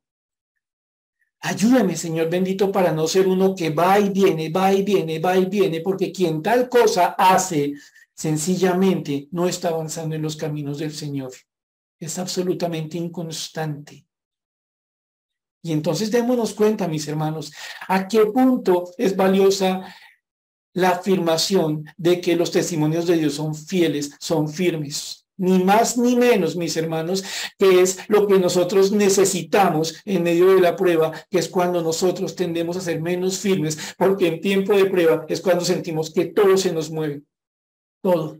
[1.40, 5.36] Ayúdame, Señor bendito, para no ser uno que va y viene, va y viene, va
[5.36, 7.74] y viene, porque quien tal cosa hace,
[8.14, 11.32] sencillamente no está avanzando en los caminos del Señor.
[12.00, 14.05] Es absolutamente inconstante.
[15.66, 17.52] Y entonces démonos cuenta, mis hermanos,
[17.88, 19.92] a qué punto es valiosa
[20.74, 25.26] la afirmación de que los testimonios de Dios son fieles, son firmes.
[25.36, 27.24] Ni más ni menos, mis hermanos,
[27.58, 32.36] que es lo que nosotros necesitamos en medio de la prueba, que es cuando nosotros
[32.36, 36.56] tendemos a ser menos firmes, porque en tiempo de prueba es cuando sentimos que todo
[36.56, 37.22] se nos mueve,
[38.00, 38.38] todo.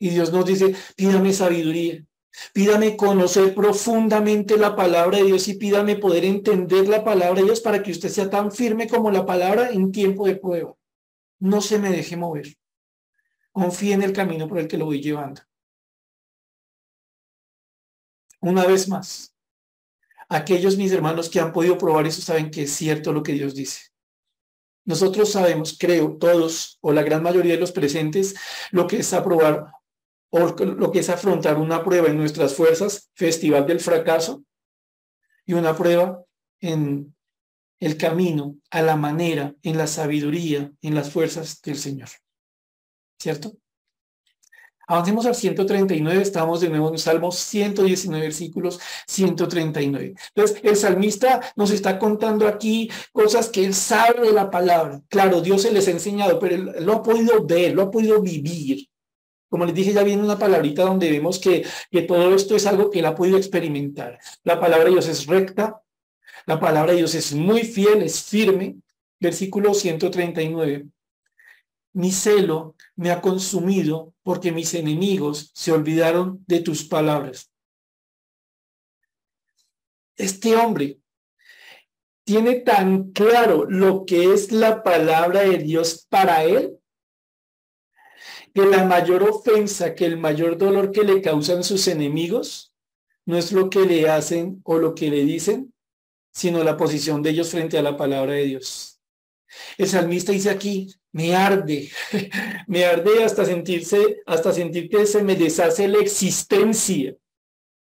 [0.00, 2.04] Y Dios nos dice, pídame sabiduría,
[2.52, 7.60] Pídame conocer profundamente la palabra de Dios y pídame poder entender la palabra de Dios
[7.60, 10.74] para que usted sea tan firme como la palabra en tiempo de prueba.
[11.38, 12.56] No se me deje mover.
[13.52, 15.42] Confíe en el camino por el que lo voy llevando.
[18.40, 19.34] Una vez más,
[20.28, 23.54] aquellos mis hermanos que han podido probar eso saben que es cierto lo que Dios
[23.54, 23.92] dice.
[24.84, 28.34] Nosotros sabemos, creo, todos o la gran mayoría de los presentes,
[28.72, 29.70] lo que es aprobar
[30.34, 34.42] o lo que es afrontar una prueba en nuestras fuerzas, festival del fracaso,
[35.44, 36.24] y una prueba
[36.60, 37.14] en
[37.80, 42.08] el camino, a la manera, en la sabiduría, en las fuerzas del Señor.
[43.18, 43.52] ¿Cierto?
[44.86, 50.14] Avancemos al 139, estamos de nuevo en Salmos 119, versículos 139.
[50.34, 55.02] Entonces, el salmista nos está contando aquí cosas que él sabe de la palabra.
[55.08, 58.22] Claro, Dios se les ha enseñado, pero él lo ha podido ver, lo ha podido
[58.22, 58.88] vivir.
[59.52, 62.90] Como les dije, ya viene una palabrita donde vemos que, que todo esto es algo
[62.90, 64.18] que él ha podido experimentar.
[64.44, 65.82] La palabra de Dios es recta,
[66.46, 68.76] la palabra de Dios es muy fiel, es firme.
[69.20, 70.86] Versículo 139.
[71.92, 77.50] Mi celo me ha consumido porque mis enemigos se olvidaron de tus palabras.
[80.16, 80.98] Este hombre
[82.24, 86.78] tiene tan claro lo que es la palabra de Dios para él
[88.54, 92.72] que la mayor ofensa, que el mayor dolor que le causan sus enemigos
[93.24, 95.72] no es lo que le hacen o lo que le dicen,
[96.32, 99.00] sino la posición de ellos frente a la palabra de Dios.
[99.76, 101.90] El salmista dice aquí, me arde,
[102.66, 107.14] me arde hasta sentirse, hasta sentir que se me deshace la existencia.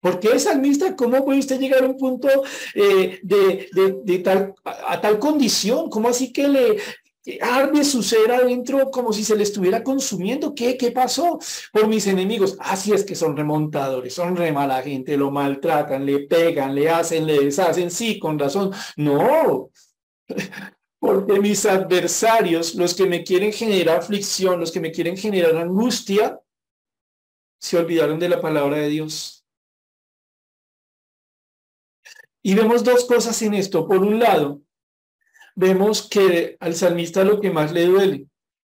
[0.01, 0.97] ¿Por qué salmista?
[0.97, 2.29] ¿Cómo puede usted llegar a un punto
[2.75, 5.91] eh, de, tal, a, tal condición?
[5.91, 6.79] ¿Cómo así que le,
[7.41, 10.55] arde su ser adentro como si se le estuviera consumiendo.
[10.55, 10.77] ¿Qué?
[10.77, 11.39] ¿Qué pasó?
[11.73, 12.57] Por mis enemigos.
[12.61, 17.27] Así es que son remontadores, son re mala gente, lo maltratan, le pegan, le hacen,
[17.27, 17.91] le deshacen.
[17.91, 18.73] Sí, con razón.
[18.97, 19.71] No.
[20.99, 26.39] Porque mis adversarios, los que me quieren generar aflicción, los que me quieren generar angustia,
[27.59, 29.45] se olvidaron de la palabra de Dios.
[32.43, 33.87] Y vemos dos cosas en esto.
[33.87, 34.63] Por un lado,
[35.55, 38.27] vemos que al salmista lo que más le duele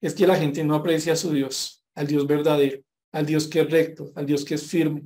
[0.02, 3.62] es que la gente no aprecia a su Dios, al Dios verdadero, al Dios que
[3.62, 5.04] es recto, al Dios que es firme.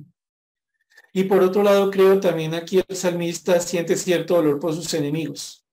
[1.12, 5.64] Y por otro lado, creo también aquí el salmista siente cierto dolor por sus enemigos,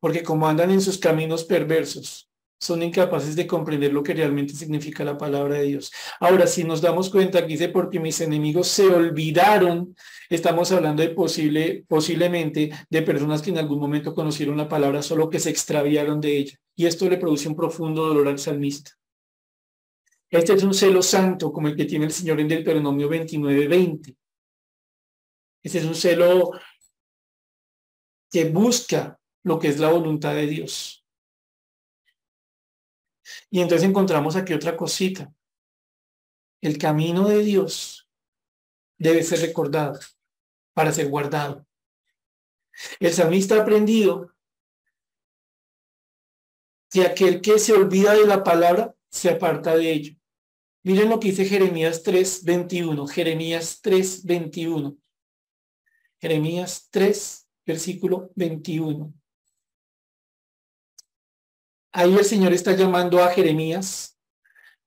[0.00, 2.27] porque como andan en sus caminos perversos,
[2.60, 5.92] son incapaces de comprender lo que realmente significa la palabra de Dios.
[6.18, 9.94] Ahora, si nos damos cuenta, aquí dice, porque mis enemigos se olvidaron,
[10.28, 15.30] estamos hablando de posible, posiblemente de personas que en algún momento conocieron la palabra, solo
[15.30, 16.58] que se extraviaron de ella.
[16.74, 18.92] Y esto le produce un profundo dolor al salmista.
[20.30, 24.16] Este es un celo santo como el que tiene el Señor en Deuteronomio 29, 20.
[25.62, 26.50] Este es un celo
[28.30, 30.97] que busca lo que es la voluntad de Dios.
[33.50, 35.32] Y entonces encontramos aquí otra cosita.
[36.60, 38.08] El camino de Dios
[38.98, 39.98] debe ser recordado
[40.74, 41.66] para ser guardado.
[43.00, 44.32] El salmista ha aprendido
[46.90, 50.14] que aquel que se olvida de la palabra se aparta de ello.
[50.82, 53.06] Miren lo que dice Jeremías 3:21.
[53.06, 54.96] Jeremías 3:21.
[56.20, 59.12] Jeremías 3, versículo 21.
[61.92, 64.18] Ahí el Señor está llamando a Jeremías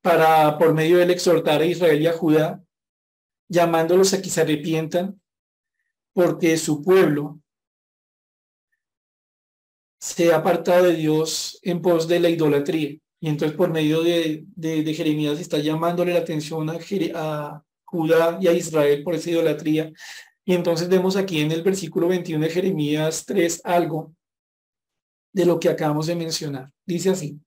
[0.01, 2.63] para, por medio de él, exhortar a Israel y a Judá,
[3.49, 5.19] llamándolos a que se arrepientan,
[6.13, 7.39] porque su pueblo
[9.99, 12.97] se ha apartado de Dios en pos de la idolatría.
[13.19, 16.79] Y entonces por medio de, de, Jeremías está llamándole la atención a,
[17.13, 19.91] a Judá y a Israel por esa idolatría.
[20.43, 24.15] Y entonces vemos aquí en el versículo 21 de Jeremías 3 algo
[25.33, 26.71] de lo que acabamos de mencionar.
[26.85, 27.39] Dice así.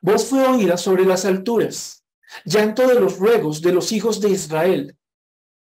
[0.00, 2.04] Vos fue oída sobre las alturas,
[2.44, 4.96] llanto de los ruegos de los hijos de Israel,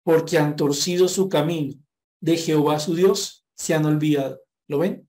[0.02, 1.74] porque han torcido su camino.
[2.20, 4.40] De Jehová su Dios se han olvidado.
[4.66, 5.08] ¿Lo ven?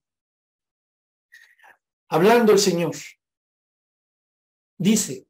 [2.08, 2.96] Hablando el Señor,
[4.78, 5.28] dice,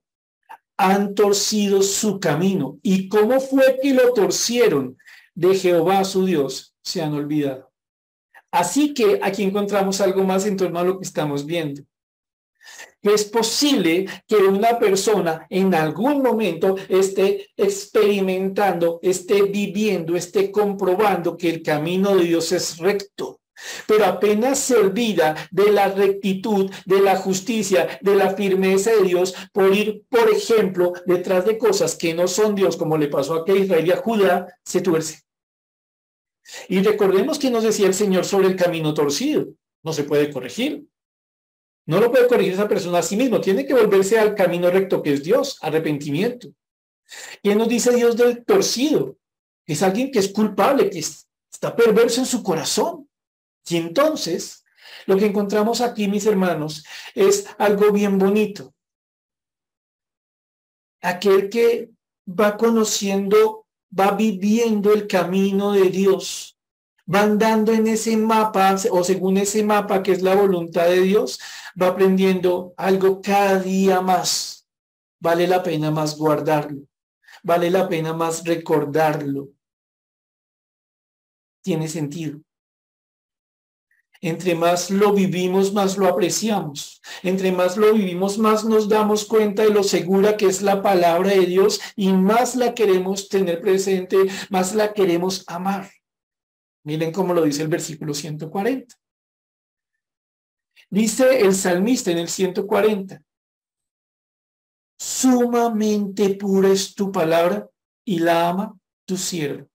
[0.77, 2.79] han torcido su camino.
[2.81, 4.97] ¿Y cómo fue que lo torcieron?
[5.35, 7.68] De Jehová su Dios se han olvidado.
[8.51, 11.81] Así que aquí encontramos algo más en torno a lo que estamos viendo.
[13.01, 21.49] Es posible que una persona en algún momento esté experimentando, esté viviendo, esté comprobando que
[21.49, 23.39] el camino de Dios es recto,
[23.87, 29.33] pero apenas se olvida de la rectitud, de la justicia, de la firmeza de Dios
[29.53, 33.51] por ir, por ejemplo, detrás de cosas que no son Dios, como le pasó a
[33.51, 35.28] Israel y a Judá, se tuerce.
[36.67, 39.47] Y recordemos que nos decía el Señor sobre el camino torcido.
[39.83, 40.87] No se puede corregir.
[41.85, 43.41] No lo puede corregir esa persona a sí mismo.
[43.41, 46.49] Tiene que volverse al camino recto que es Dios, arrepentimiento.
[47.41, 49.17] ¿Quién nos dice Dios del torcido?
[49.65, 53.09] Es alguien que es culpable, que está perverso en su corazón.
[53.67, 54.63] Y entonces,
[55.05, 56.83] lo que encontramos aquí, mis hermanos,
[57.15, 58.73] es algo bien bonito.
[61.01, 61.89] Aquel que
[62.27, 66.57] va conociendo va viviendo el camino de Dios,
[67.13, 71.39] va andando en ese mapa o según ese mapa que es la voluntad de Dios,
[71.79, 74.67] va aprendiendo algo cada día más.
[75.19, 76.81] Vale la pena más guardarlo,
[77.43, 79.49] vale la pena más recordarlo.
[81.61, 82.39] Tiene sentido.
[84.21, 87.01] Entre más lo vivimos, más lo apreciamos.
[87.23, 91.31] Entre más lo vivimos, más nos damos cuenta de lo segura que es la palabra
[91.31, 94.17] de Dios y más la queremos tener presente,
[94.49, 95.89] más la queremos amar.
[96.83, 98.95] Miren cómo lo dice el versículo 140.
[100.89, 103.21] Dice el salmista en el 140,
[104.97, 107.69] sumamente pura es tu palabra
[108.03, 109.68] y la ama tu siervo.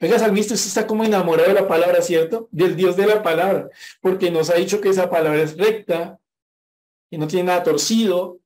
[0.00, 2.48] Oiga, salmista, está como enamorado de la palabra, ¿cierto?
[2.52, 3.68] Del Dios de la palabra,
[4.00, 6.20] porque nos ha dicho que esa palabra es recta,
[7.10, 8.38] que no tiene nada torcido,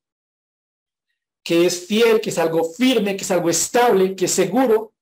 [1.42, 4.94] que es fiel, que es algo firme, que es algo estable, que es seguro.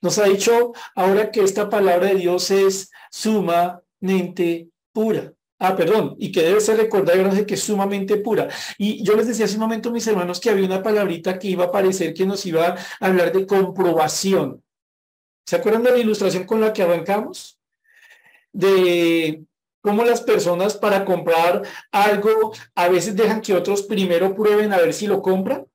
[0.00, 5.32] Nos ha dicho ahora que esta palabra de Dios es sumamente pura.
[5.58, 8.48] Ah, perdón, y que debe ser recordada que es sumamente pura.
[8.78, 11.64] Y yo les decía hace un momento, mis hermanos, que había una palabrita que iba
[11.64, 14.62] a aparecer que nos iba a hablar de comprobación.
[15.46, 17.60] ¿Se acuerdan de la ilustración con la que arrancamos?
[18.52, 19.44] De
[19.80, 24.92] cómo las personas para comprar algo a veces dejan que otros primero prueben a ver
[24.92, 25.66] si lo compran.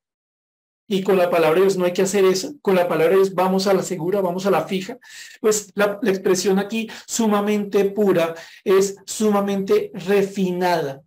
[0.86, 2.52] Y con la palabra de Dios no hay que hacer eso.
[2.60, 4.98] Con la palabra de Dios vamos a la segura, vamos a la fija.
[5.40, 11.02] Pues la, la expresión aquí sumamente pura es sumamente refinada.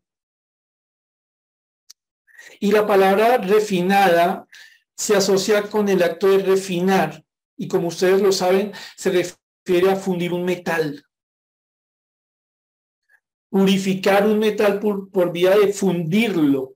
[2.60, 4.48] Y la palabra refinada
[4.96, 7.25] se asocia con el acto de refinar.
[7.58, 11.06] Y como ustedes lo saben, se refiere a fundir un metal
[13.56, 16.76] purificar un metal por, por vía de fundirlo,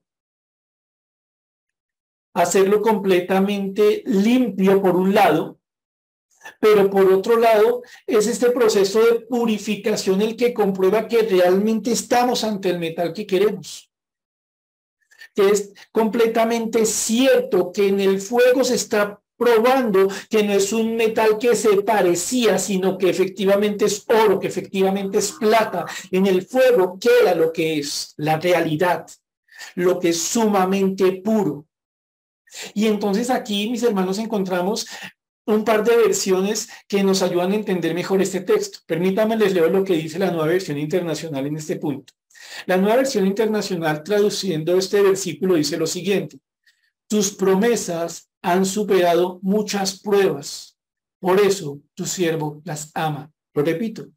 [2.33, 5.59] hacerlo completamente limpio por un lado,
[6.61, 12.45] pero por otro lado es este proceso de purificación el que comprueba que realmente estamos
[12.45, 13.91] ante el metal que queremos.
[15.35, 20.97] Que es completamente cierto que en el fuego se está probando que no es un
[20.97, 25.85] metal que se parecía, sino que efectivamente es oro, que efectivamente es plata.
[26.11, 29.07] En el fuego queda lo que es la realidad,
[29.75, 31.65] lo que es sumamente puro.
[32.73, 34.85] Y entonces aquí, mis hermanos, encontramos
[35.45, 38.79] un par de versiones que nos ayudan a entender mejor este texto.
[38.85, 42.13] Permítanme les leo lo que dice la nueva versión internacional en este punto.
[42.65, 46.39] La nueva versión internacional traduciendo este versículo dice lo siguiente.
[47.07, 50.77] Tus promesas han superado muchas pruebas.
[51.19, 53.31] Por eso tu siervo las ama.
[53.53, 54.07] Lo repito,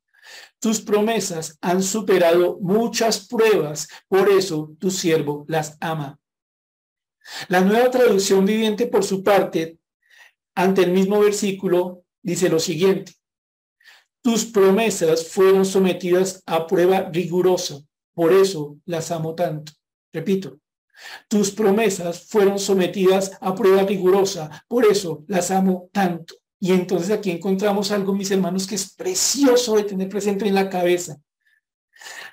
[0.61, 3.89] tus promesas han superado muchas pruebas.
[4.09, 6.19] Por eso tu siervo las ama.
[7.49, 9.79] La nueva traducción viviente, por su parte,
[10.55, 13.13] ante el mismo versículo, dice lo siguiente.
[14.23, 17.81] Tus promesas fueron sometidas a prueba rigurosa.
[18.15, 19.73] Por eso las amo tanto.
[20.13, 20.61] Repito,
[21.29, 26.35] tus promesas fueron sometidas a prueba rigurosa, por eso las amo tanto.
[26.61, 30.71] Y entonces aquí encontramos algo, mis hermanos, que es precioso de tener presente en la
[30.71, 31.21] cabeza.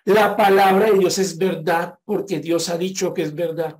[0.05, 3.77] La palabra de Dios es verdad porque Dios ha dicho que es verdad.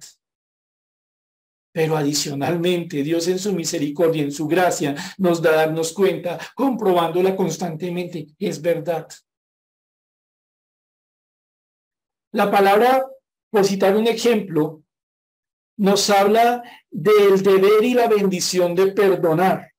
[1.72, 7.36] Pero adicionalmente, Dios en su misericordia, en su gracia, nos da a darnos cuenta, comprobándola
[7.36, 9.08] constantemente, es verdad.
[12.32, 13.06] La palabra
[13.50, 14.84] por citar un ejemplo,
[15.78, 19.72] nos habla del deber y la bendición de perdonar.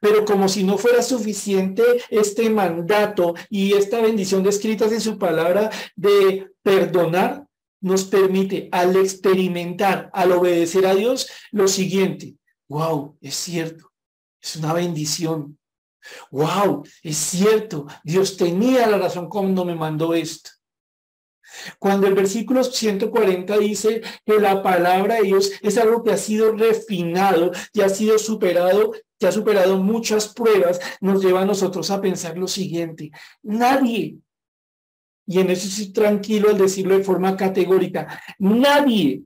[0.00, 5.70] Pero como si no fuera suficiente este mandato y esta bendición descritas en su palabra
[5.96, 7.46] de perdonar,
[7.80, 12.36] nos permite al experimentar, al obedecer a Dios, lo siguiente.
[12.68, 13.92] Wow, es cierto,
[14.40, 15.58] es una bendición.
[16.30, 20.50] Wow, es cierto, Dios tenía la razón cuando me mandó esto.
[21.78, 26.52] Cuando el versículo 140 dice que la palabra de Dios es algo que ha sido
[26.52, 32.00] refinado, y ha sido superado, que ha superado muchas pruebas, nos lleva a nosotros a
[32.00, 33.10] pensar lo siguiente.
[33.42, 34.18] Nadie,
[35.26, 39.22] y en eso estoy tranquilo al decirlo de forma categórica, nadie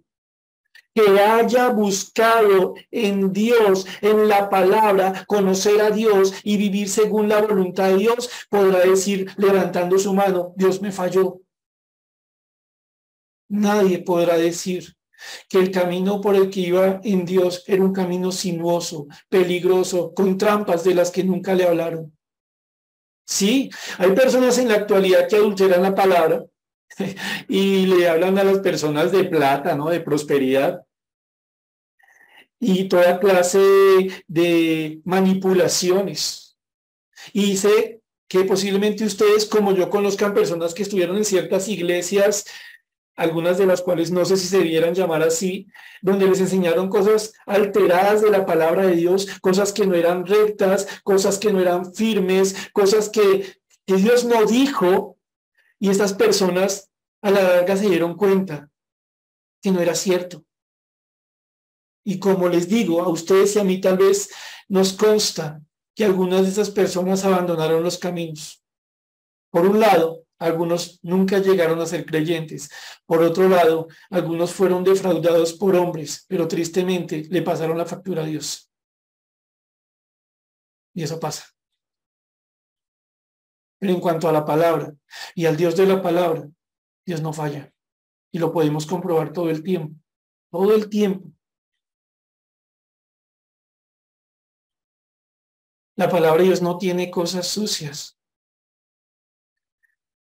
[0.97, 7.43] que haya buscado en Dios, en la palabra, conocer a Dios y vivir según la
[7.43, 11.43] voluntad de Dios, podrá decir levantando su mano, Dios me falló,
[13.49, 14.97] Nadie podrá decir
[15.49, 20.37] que el camino por el que iba en Dios era un camino sinuoso, peligroso, con
[20.37, 22.17] trampas de las que nunca le hablaron.
[23.25, 26.45] Sí, hay personas en la actualidad que adulteran la palabra
[27.49, 29.91] y le hablan a las personas de plata, ¿no?
[29.91, 30.87] De prosperidad
[32.59, 33.59] y toda clase
[34.27, 36.57] de manipulaciones.
[37.33, 42.45] Y sé que posiblemente ustedes, como yo, conozcan personas que estuvieron en ciertas iglesias
[43.17, 45.67] algunas de las cuales no sé si se debieran llamar así,
[46.03, 50.87] donde les enseñaron cosas alteradas de la palabra de Dios, cosas que no eran rectas,
[51.03, 53.57] cosas que no eran firmes, cosas que,
[53.87, 55.17] Dios no dijo,
[55.79, 56.91] y estas personas
[57.23, 58.69] a la larga se dieron cuenta
[59.63, 60.45] que no era cierto.
[62.05, 64.29] Y como les digo, a ustedes y a mí tal vez
[64.69, 65.63] nos consta
[65.95, 68.65] que algunas de esas personas abandonaron los caminos.
[69.51, 72.71] Por un lado, algunos nunca llegaron a ser creyentes.
[73.07, 78.27] Por otro lado, algunos fueron defraudados por hombres, pero tristemente le pasaron la factura a
[78.27, 78.71] Dios.
[80.95, 81.45] Y eso pasa.
[83.79, 84.95] Pero en cuanto a la palabra
[85.35, 86.49] y al Dios de la palabra,
[87.05, 87.73] Dios no falla.
[88.33, 89.95] Y lo podemos comprobar todo el tiempo.
[90.51, 91.31] Todo el tiempo.
[95.97, 98.16] La palabra de Dios no tiene cosas sucias.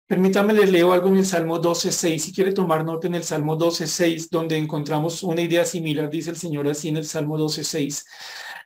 [0.08, 2.20] Permítame les leo algo en el Salmo 12.6.
[2.20, 6.38] Si quiere tomar nota en el Salmo 12.6, donde encontramos una idea similar, dice el
[6.38, 8.06] Señor así en el Salmo 12.6.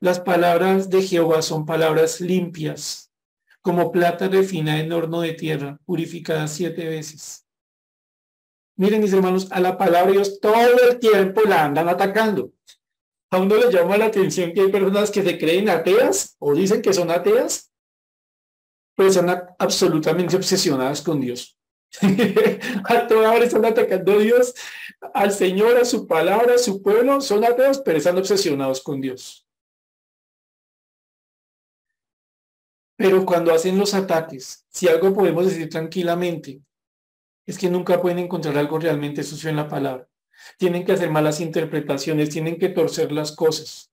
[0.01, 3.11] Las palabras de Jehová son palabras limpias,
[3.61, 7.47] como plata refinada en horno de tierra, purificada siete veces.
[8.75, 12.51] Miren, mis hermanos, a la palabra de Dios todo el tiempo la andan atacando.
[13.31, 16.83] A uno le llama la atención que hay personas que se creen ateas o dicen
[16.83, 17.70] que son ateas,
[18.95, 21.57] pero están absolutamente obsesionadas con Dios.
[22.85, 24.53] a toda hora están atacando a Dios,
[25.13, 29.45] al Señor, a su palabra, a su pueblo, son ateos, pero están obsesionados con Dios.
[32.95, 36.61] Pero cuando hacen los ataques, si algo podemos decir tranquilamente,
[37.47, 40.07] es que nunca pueden encontrar algo realmente sucio en la palabra.
[40.57, 43.91] Tienen que hacer malas interpretaciones, tienen que torcer las cosas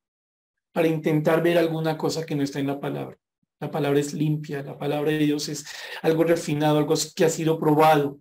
[0.72, 3.18] para intentar ver alguna cosa que no está en la palabra.
[3.60, 5.66] La palabra es limpia, la palabra de Dios es
[6.02, 8.20] algo refinado, algo que ha sido probado.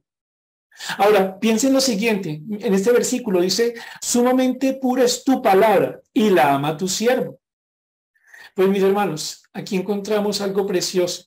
[0.98, 6.54] Ahora, piensen lo siguiente, en este versículo dice, sumamente pura es tu palabra y la
[6.54, 7.40] ama tu siervo.
[8.54, 11.26] Pues mis hermanos, aquí encontramos algo precioso,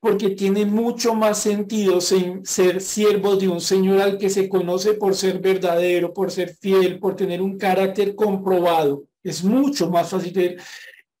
[0.00, 5.14] porque tiene mucho más sentido ser siervo de un Señor al que se conoce por
[5.14, 9.04] ser verdadero, por ser fiel, por tener un carácter comprobado.
[9.22, 10.60] Es mucho más fácil ser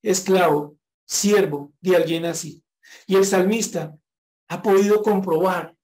[0.02, 0.76] esclavo,
[1.06, 2.62] siervo de alguien así.
[3.06, 3.96] Y el salmista
[4.48, 5.74] ha podido comprobar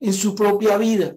[0.00, 1.16] en su propia vida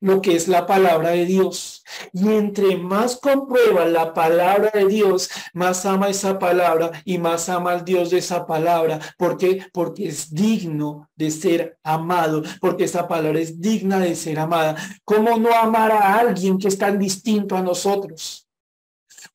[0.00, 1.84] lo que es la palabra de Dios.
[2.12, 7.72] Y entre más comprueba la palabra de Dios, más ama esa palabra y más ama
[7.72, 8.98] al Dios de esa palabra.
[9.18, 9.66] ¿Por qué?
[9.72, 14.76] Porque es digno de ser amado, porque esa palabra es digna de ser amada.
[15.04, 18.49] ¿Cómo no amar a alguien que es tan distinto a nosotros?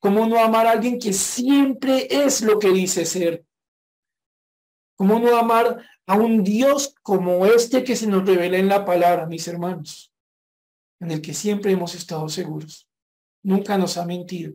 [0.00, 3.44] ¿Cómo no amar a alguien que siempre es lo que dice ser?
[4.96, 9.26] ¿Cómo no amar a un Dios como este que se nos revela en la palabra,
[9.26, 10.12] mis hermanos?
[11.00, 12.88] en el que siempre hemos estado seguros.
[13.42, 14.54] Nunca nos ha mentido.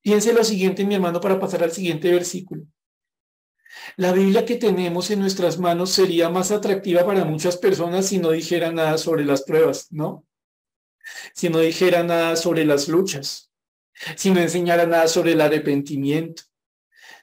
[0.00, 2.64] Piense lo siguiente, mi hermano, para pasar al siguiente versículo.
[3.96, 8.30] La Biblia que tenemos en nuestras manos sería más atractiva para muchas personas si no
[8.30, 10.24] dijera nada sobre las pruebas, ¿no?
[11.34, 13.47] Si no dijera nada sobre las luchas,
[14.16, 16.42] si no enseñara nada sobre el arrepentimiento,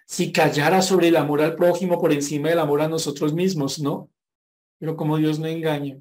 [0.05, 4.09] si callara sobre el amor al prójimo por encima del amor a nosotros mismos, ¿no?
[4.79, 5.97] Pero como Dios no engaña,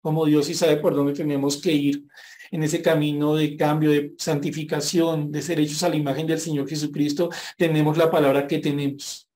[0.00, 2.04] como Dios y sabe por dónde tenemos que ir
[2.50, 6.68] en ese camino de cambio, de santificación, de ser hechos a la imagen del Señor
[6.68, 9.28] Jesucristo, tenemos la palabra que tenemos.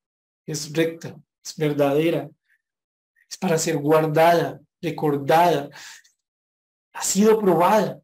[0.47, 2.31] Es recta, es verdadera,
[3.29, 5.71] es para ser guardada, recordada,
[6.93, 8.01] ha sido probada.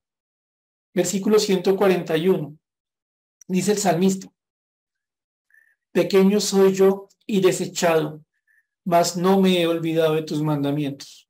[0.95, 2.57] Versículo 141,
[3.49, 4.29] dice el salmista,
[5.93, 8.23] pequeño soy yo y desechado,
[8.85, 11.29] mas no me he olvidado de tus mandamientos.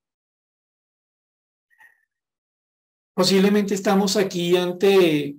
[3.15, 5.37] Posiblemente estamos aquí ante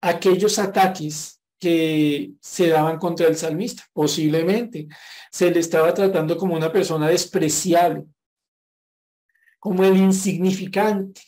[0.00, 3.84] aquellos ataques que se daban contra el salmista.
[3.92, 4.86] Posiblemente
[5.32, 8.04] se le estaba tratando como una persona despreciable,
[9.58, 11.20] como el insignificante.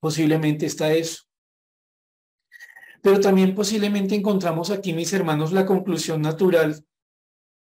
[0.00, 1.22] Posiblemente está eso.
[3.04, 6.86] Pero también posiblemente encontramos aquí, mis hermanos, la conclusión natural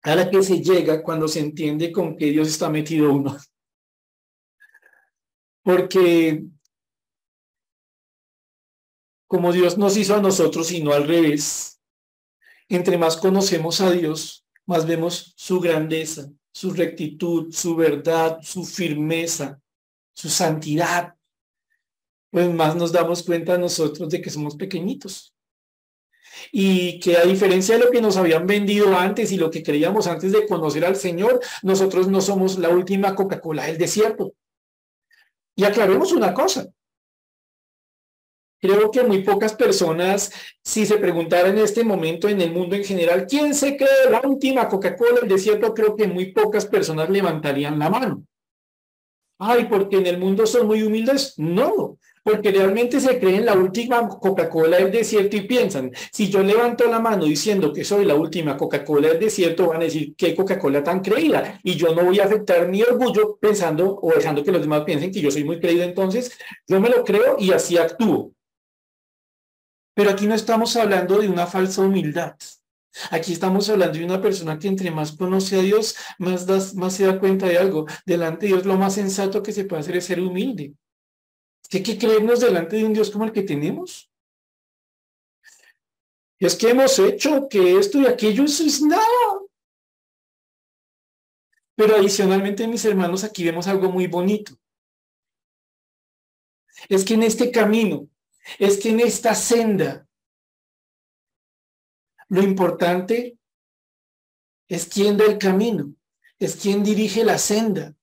[0.01, 3.37] a la que se llega cuando se entiende con que Dios está metido uno.
[5.63, 6.43] Porque
[9.27, 11.79] como Dios nos hizo a nosotros y no al revés,
[12.67, 19.61] entre más conocemos a Dios, más vemos su grandeza, su rectitud, su verdad, su firmeza,
[20.13, 21.15] su santidad,
[22.31, 25.33] pues más nos damos cuenta nosotros de que somos pequeñitos.
[26.51, 30.07] Y que a diferencia de lo que nos habían vendido antes y lo que creíamos
[30.07, 34.33] antes de conocer al Señor, nosotros no somos la última Coca-Cola del desierto.
[35.55, 36.69] Y aclaremos una cosa.
[38.61, 40.31] Creo que muy pocas personas,
[40.63, 44.21] si se preguntara en este momento en el mundo en general, ¿quién se cree la
[44.21, 45.73] última Coca-Cola del desierto?
[45.73, 48.25] Creo que muy pocas personas levantarían la mano.
[49.37, 51.35] Ay, porque en el mundo son muy humildes.
[51.37, 56.85] No, porque realmente se creen la última Coca-Cola del desierto y piensan, si yo levanto
[56.89, 60.83] la mano diciendo que soy la última Coca-Cola del desierto, van a decir, ¿qué Coca-Cola
[60.83, 61.59] tan creída?
[61.63, 65.11] Y yo no voy a afectar mi orgullo pensando o dejando que los demás piensen
[65.11, 66.31] que yo soy muy creído, entonces
[66.67, 68.33] yo me lo creo y así actúo.
[69.93, 72.35] Pero aquí no estamos hablando de una falsa humildad.
[73.11, 77.05] Aquí estamos hablando de una persona que entre más conoce a Dios, más, más se
[77.05, 77.85] da cuenta de algo.
[78.05, 80.73] Delante de Dios lo más sensato que se puede hacer es ser humilde.
[81.69, 84.11] ¿Qué que creernos delante de un Dios como el que tenemos.
[86.39, 89.03] Es que hemos hecho que esto y aquello, eso es nada.
[91.75, 94.57] Pero adicionalmente, mis hermanos, aquí vemos algo muy bonito.
[96.87, 98.09] Es que en este camino,
[98.57, 100.07] es que en esta senda,
[102.29, 103.37] lo importante
[104.67, 105.93] es quien da el camino,
[106.39, 107.95] es quien dirige la senda.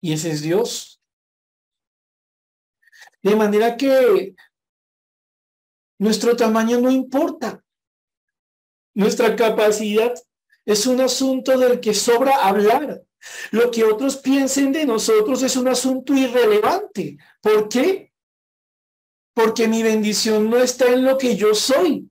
[0.00, 0.93] Y ese es Dios.
[3.24, 4.34] De manera que
[5.98, 7.64] nuestro tamaño no importa.
[8.94, 10.12] Nuestra capacidad
[10.66, 13.02] es un asunto del que sobra hablar.
[13.50, 17.16] Lo que otros piensen de nosotros es un asunto irrelevante.
[17.40, 18.12] ¿Por qué?
[19.32, 22.10] Porque mi bendición no está en lo que yo soy,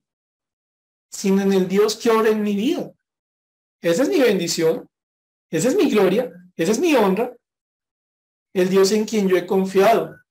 [1.12, 2.92] sino en el Dios que obra en mi vida.
[3.80, 4.90] Esa es mi bendición,
[5.48, 7.36] esa es mi gloria, esa es mi honra,
[8.52, 10.23] el Dios en quien yo he confiado.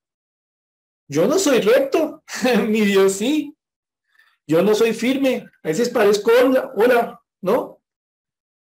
[1.07, 2.23] Yo no soy recto,
[2.67, 3.55] mi Dios sí.
[4.45, 6.31] Yo no soy firme, a veces parezco
[6.75, 7.81] hola, ¿no?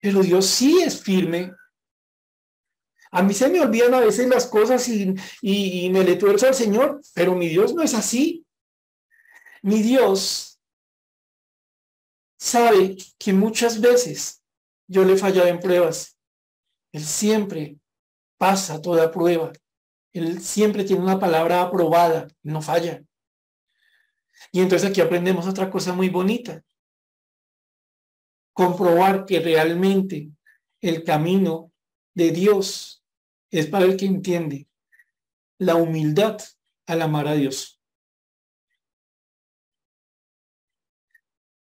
[0.00, 1.54] Pero Dios sí es firme.
[3.12, 6.54] A mí se me olvidan a veces las cosas y, y, me le tuerzo al
[6.54, 8.46] Señor, pero mi Dios no es así.
[9.62, 10.60] Mi Dios
[12.38, 14.42] sabe que muchas veces
[14.86, 16.16] yo le he fallado en pruebas.
[16.92, 17.78] Él siempre
[18.38, 19.52] pasa toda prueba.
[20.12, 23.02] Él siempre tiene una palabra aprobada, no falla.
[24.52, 26.64] Y entonces aquí aprendemos otra cosa muy bonita.
[28.52, 30.30] Comprobar que realmente
[30.80, 31.72] el camino
[32.14, 33.04] de Dios
[33.50, 34.68] es para el que entiende
[35.58, 36.38] la humildad
[36.86, 37.80] al amar a Dios.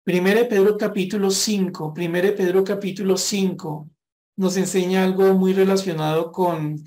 [0.03, 3.89] Primero Pedro capítulo 5, primero Pedro capítulo 5
[4.37, 6.83] nos enseña algo muy relacionado con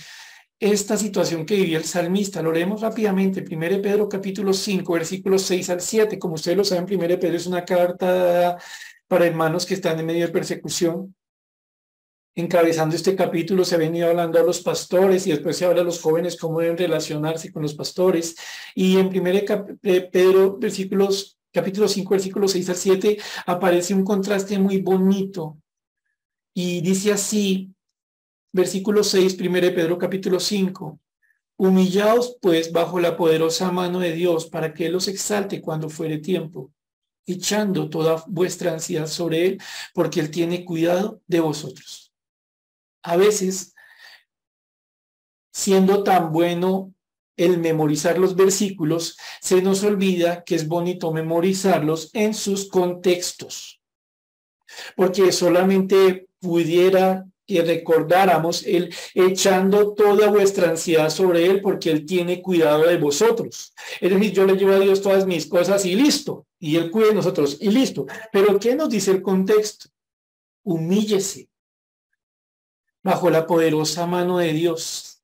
[0.73, 2.41] esta situación que vivía el salmista.
[2.41, 3.45] Lo leemos rápidamente.
[3.49, 6.19] 1 Pedro capítulo 5, versículos 6 al 7.
[6.19, 8.57] Como ustedes lo saben, 1 Pedro es una carta
[9.07, 11.15] para hermanos que están en medio de persecución.
[12.35, 15.85] Encabezando este capítulo se ha venido hablando a los pastores y después se habla a
[15.85, 18.35] los jóvenes cómo deben relacionarse con los pastores.
[18.75, 24.81] Y en 1 Pedro, versículos, capítulo 5, versículos 6 al 7, aparece un contraste muy
[24.81, 25.59] bonito.
[26.55, 27.74] Y dice así,
[28.55, 31.01] Versículo 6, 1 Pedro capítulo 5.
[31.57, 36.19] Humillaos pues bajo la poderosa mano de Dios para que Él los exalte cuando fuere
[36.19, 36.71] tiempo,
[37.27, 42.13] echando toda vuestra ansiedad sobre Él, porque Él tiene cuidado de vosotros.
[43.03, 43.75] A veces,
[45.53, 46.95] siendo tan bueno
[47.37, 53.81] el memorizar los versículos, se nos olvida que es bonito memorizarlos en sus contextos,
[54.95, 62.41] porque solamente pudiera que recordáramos él echando toda vuestra ansiedad sobre él porque él tiene
[62.41, 63.75] cuidado de vosotros.
[64.01, 67.09] Es decir, yo le llevo a Dios todas mis cosas y listo, y él cuida
[67.09, 68.07] de nosotros y listo.
[68.33, 69.89] Pero ¿qué nos dice el contexto?
[70.63, 71.49] Humíllese
[73.03, 75.23] bajo la poderosa mano de Dios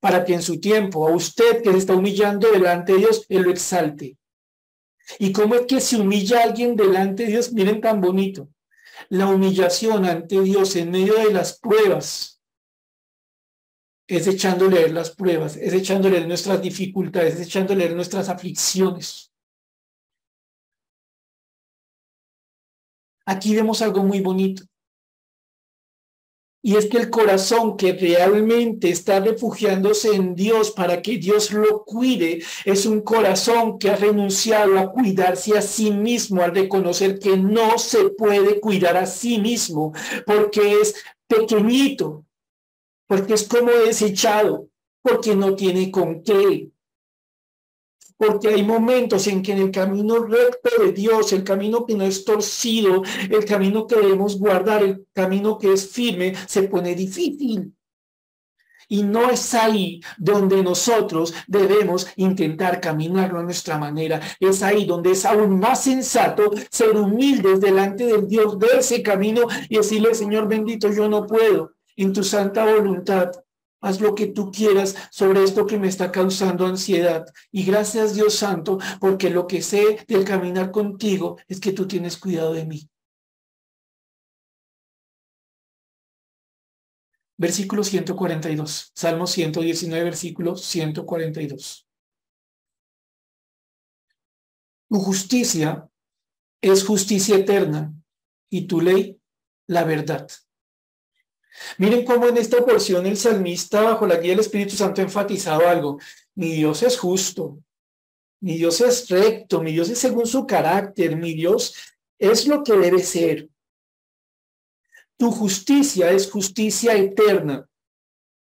[0.00, 3.42] para que en su tiempo a usted que se está humillando delante de Dios, él
[3.42, 4.18] lo exalte.
[5.18, 7.52] ¿Y cómo es que se humilla alguien delante de Dios?
[7.52, 8.48] Miren tan bonito
[9.08, 12.36] la humillación ante Dios en medio de las pruebas
[14.08, 19.32] es echándole las pruebas, es echándole nuestras dificultades, es echándole nuestras aflicciones.
[23.24, 24.62] Aquí vemos algo muy bonito.
[26.66, 31.84] Y es que el corazón que realmente está refugiándose en Dios para que Dios lo
[31.84, 37.36] cuide es un corazón que ha renunciado a cuidarse a sí mismo, al reconocer que
[37.36, 39.92] no se puede cuidar a sí mismo
[40.26, 40.96] porque es
[41.28, 42.24] pequeñito,
[43.06, 44.68] porque es como desechado,
[45.02, 46.72] porque no tiene con qué,
[48.16, 52.04] porque hay momentos en que en el camino recto de Dios, el camino que no
[52.04, 57.72] es torcido, el camino que debemos guardar, el camino que es firme, se pone difícil.
[58.88, 64.20] Y no es ahí donde nosotros debemos intentar caminarlo a nuestra manera.
[64.38, 69.42] Es ahí donde es aún más sensato ser humildes delante del Dios de ese camino
[69.68, 71.72] y decirle, Señor bendito, yo no puedo.
[71.96, 73.32] En tu santa voluntad,
[73.86, 77.24] Haz lo que tú quieras sobre esto que me está causando ansiedad.
[77.52, 82.16] Y gracias Dios Santo, porque lo que sé del caminar contigo es que tú tienes
[82.16, 82.90] cuidado de mí.
[87.36, 91.86] Versículo 142, Salmo 119, versículo 142.
[94.88, 95.88] Tu justicia
[96.60, 97.94] es justicia eterna
[98.50, 99.20] y tu ley
[99.68, 100.28] la verdad.
[101.78, 105.68] Miren cómo en esta porción el salmista, bajo la guía del Espíritu Santo, ha enfatizado
[105.68, 105.98] algo.
[106.34, 107.58] Mi Dios es justo,
[108.40, 111.74] mi Dios es recto, mi Dios es según su carácter, mi Dios
[112.18, 113.48] es lo que debe ser.
[115.16, 117.66] Tu justicia es justicia eterna.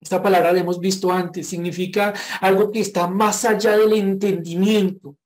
[0.01, 5.18] Esta palabra la hemos visto antes, significa algo que está más allá del entendimiento,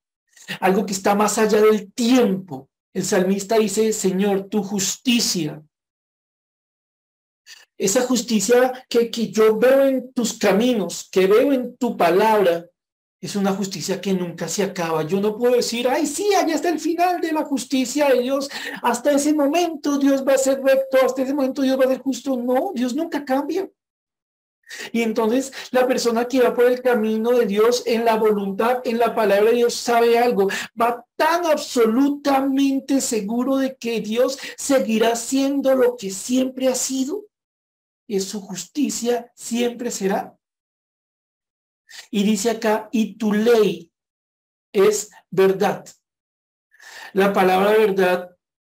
[0.59, 2.69] algo que está más allá del tiempo.
[2.93, 5.61] El salmista dice, Señor, tu justicia
[7.81, 12.67] esa justicia que, que yo veo en tus caminos, que veo en tu palabra,
[13.19, 15.01] es una justicia que nunca se acaba.
[15.01, 18.49] Yo no puedo decir, ay, sí, allá está el final de la justicia de Dios.
[18.83, 21.99] Hasta ese momento Dios va a ser recto, hasta ese momento Dios va a ser
[21.99, 22.37] justo.
[22.37, 23.67] No, Dios nunca cambia.
[24.91, 28.99] Y entonces la persona que va por el camino de Dios en la voluntad, en
[28.99, 30.49] la palabra de Dios, sabe algo.
[30.79, 37.25] Va tan absolutamente seguro de que Dios seguirá siendo lo que siempre ha sido.
[38.11, 40.37] Y su justicia siempre será.
[42.09, 43.89] Y dice acá, y tu ley
[44.73, 45.85] es verdad.
[47.13, 48.35] La palabra verdad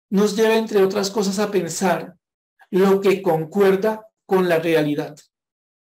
[0.09, 2.17] nos lleva, entre otras cosas, a pensar
[2.69, 5.17] lo que concuerda con la realidad.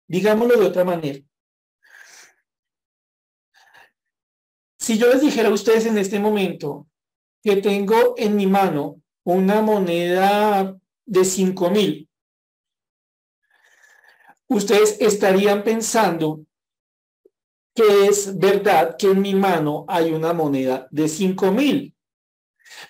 [0.07, 1.19] Digámoslo de otra manera.
[4.77, 6.87] Si yo les dijera a ustedes en este momento
[7.41, 12.07] que tengo en mi mano una moneda de cinco mil,
[14.51, 16.45] ustedes estarían pensando
[17.73, 21.95] que es verdad que en mi mano hay una moneda de cinco mil.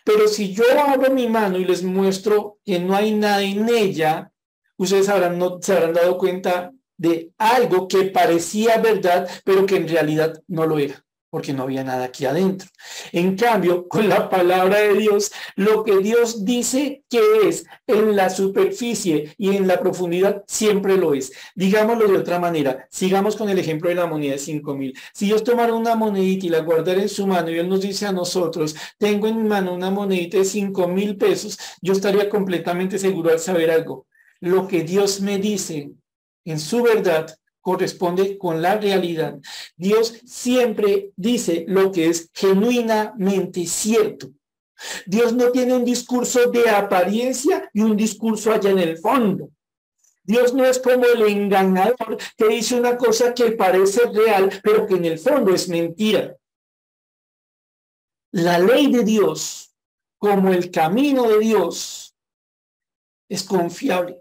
[0.03, 4.31] Pero si yo abro mi mano y les muestro que no hay nada en ella,
[4.77, 9.87] ustedes habrán, no, se habrán dado cuenta de algo que parecía verdad, pero que en
[9.87, 12.69] realidad no lo era porque no había nada aquí adentro.
[13.13, 18.29] En cambio, con la palabra de Dios, lo que Dios dice que es en la
[18.29, 21.31] superficie y en la profundidad, siempre lo es.
[21.55, 24.93] Digámoslo de otra manera, sigamos con el ejemplo de la moneda de cinco mil.
[25.13, 28.05] Si Dios tomara una monedita y la guardara en su mano y Él nos dice
[28.05, 32.99] a nosotros, tengo en mi mano una monedita de cinco mil pesos, yo estaría completamente
[32.99, 34.05] seguro al saber algo.
[34.41, 35.91] Lo que Dios me dice
[36.43, 39.39] en su verdad corresponde con la realidad.
[39.75, 44.31] Dios siempre dice lo que es genuinamente cierto.
[45.05, 49.49] Dios no tiene un discurso de apariencia y un discurso allá en el fondo.
[50.23, 54.95] Dios no es como el engañador que dice una cosa que parece real, pero que
[54.95, 56.35] en el fondo es mentira.
[58.31, 59.75] La ley de Dios,
[60.17, 62.15] como el camino de Dios,
[63.27, 64.20] es confiable.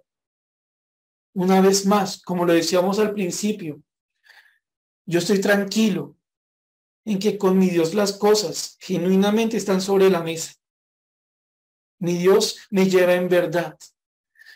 [1.34, 3.82] Una vez más, como lo decíamos al principio,
[5.06, 6.16] yo estoy tranquilo
[7.04, 10.54] en que con mi Dios las cosas genuinamente están sobre la mesa.
[11.98, 13.78] Mi Dios me lleva en verdad.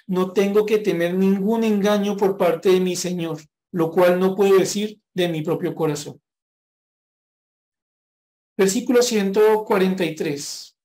[0.06, 3.38] No tengo que temer ningún engaño por parte de mi Señor,
[3.70, 6.20] lo cual no puedo decir de mi propio corazón.
[8.56, 10.76] Versículo 143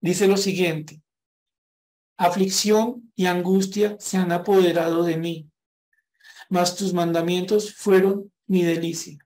[0.00, 1.02] dice lo siguiente
[2.18, 5.48] aflicción y angustia se han apoderado de mí,
[6.50, 9.18] mas tus mandamientos fueron mi delicia.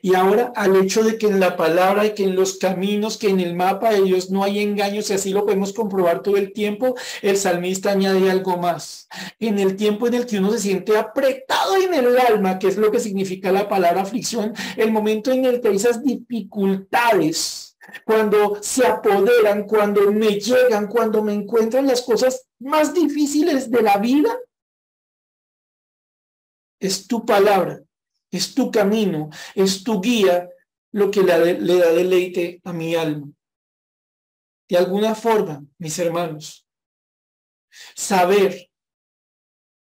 [0.00, 3.28] Y ahora al hecho de que en la palabra y que en los caminos, que
[3.28, 6.52] en el mapa de Dios no hay engaños, y así lo podemos comprobar todo el
[6.52, 9.08] tiempo, el salmista añade algo más.
[9.38, 12.76] En el tiempo en el que uno se siente apretado en el alma, que es
[12.76, 17.73] lo que significa la palabra aflicción, el momento en el que esas dificultades,
[18.04, 23.98] cuando se apoderan, cuando me llegan, cuando me encuentran las cosas más difíciles de la
[23.98, 24.38] vida,
[26.80, 27.82] es tu palabra,
[28.30, 30.48] es tu camino, es tu guía
[30.92, 33.28] lo que le, le da deleite a mi alma.
[34.68, 36.66] De alguna forma, mis hermanos,
[37.94, 38.70] saber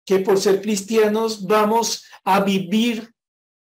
[0.05, 3.13] que por ser cristianos vamos a vivir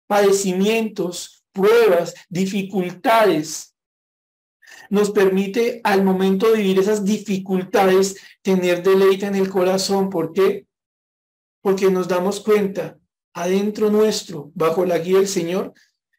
[0.07, 3.70] padecimientos, pruebas, dificultades,
[4.91, 10.11] nos permite al momento de vivir esas dificultades tener deleite en el corazón.
[10.11, 10.67] ¿Por qué?
[11.63, 12.99] Porque nos damos cuenta
[13.33, 15.73] adentro nuestro, bajo la guía del Señor,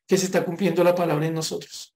[0.07, 1.93] que se está cumpliendo la palabra en nosotros.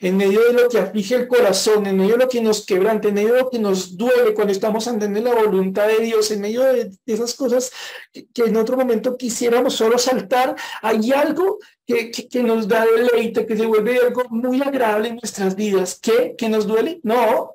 [0.00, 3.08] En medio de lo que aflige el corazón, en medio de lo que nos quebrante,
[3.08, 6.30] en medio de lo que nos duele cuando estamos andando en la voluntad de Dios,
[6.30, 7.72] en medio de esas cosas
[8.12, 13.56] que, en otro momento quisiéramos solo saltar, hay algo que, que, nos da deleite, que
[13.56, 15.98] se vuelve algo muy agradable en nuestras vidas.
[16.00, 16.34] ¿Qué?
[16.36, 17.00] ¿Que nos duele?
[17.02, 17.52] No.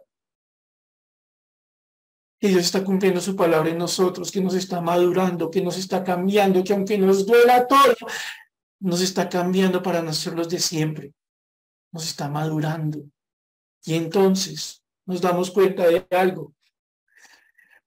[2.40, 6.04] Que Dios está cumpliendo su palabra en nosotros, que nos está madurando, que nos está
[6.04, 7.96] cambiando, que aunque nos duela todo,
[8.80, 11.14] nos está cambiando para nosotros de siempre
[11.98, 13.10] nos está madurando.
[13.84, 16.54] Y entonces nos damos cuenta de algo.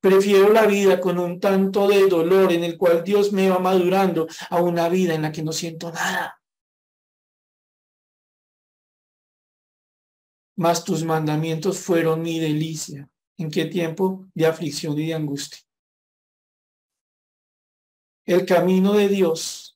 [0.00, 4.26] Prefiero la vida con un tanto de dolor en el cual Dios me va madurando
[4.48, 6.42] a una vida en la que no siento nada.
[10.56, 13.08] Mas tus mandamientos fueron mi delicia.
[13.36, 14.26] ¿En qué tiempo?
[14.34, 15.60] De aflicción y de angustia.
[18.24, 19.69] El camino de Dios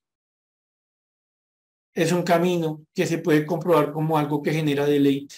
[1.94, 5.36] es un camino que se puede comprobar como algo que genera deleite.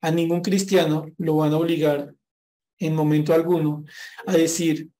[0.00, 2.14] A ningún cristiano lo van a obligar
[2.78, 3.84] en momento alguno
[4.26, 4.90] a decir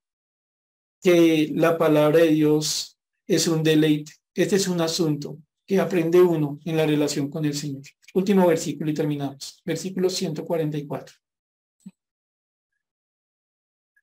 [1.03, 4.13] que la palabra de Dios es un deleite.
[4.35, 7.83] Este es un asunto que aprende uno en la relación con el Señor.
[8.15, 9.61] Último versículo y terminamos.
[9.65, 11.17] Versículo 144.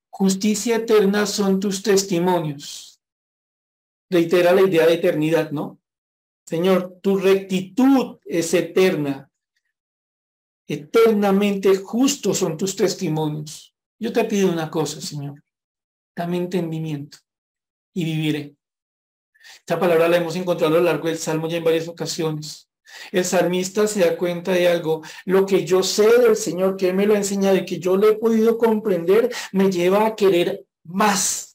[0.09, 2.88] Justicia eterna son tus testimonios.
[4.09, 5.79] Reitera la idea de eternidad, ¿no?
[6.45, 9.29] Señor, tu rectitud es eterna.
[10.67, 13.75] Eternamente justos son tus testimonios.
[13.99, 15.43] Yo te pido una cosa, Señor.
[16.15, 17.19] Dame entendimiento
[17.93, 18.55] y viviré.
[19.59, 22.69] Esta palabra la hemos encontrado a lo largo del Salmo ya en varias ocasiones.
[23.11, 25.01] El salmista se da cuenta de algo.
[25.25, 27.97] Lo que yo sé del Señor, que Él me lo ha enseñado y que yo
[27.97, 31.48] le he podido comprender, me lleva a querer más.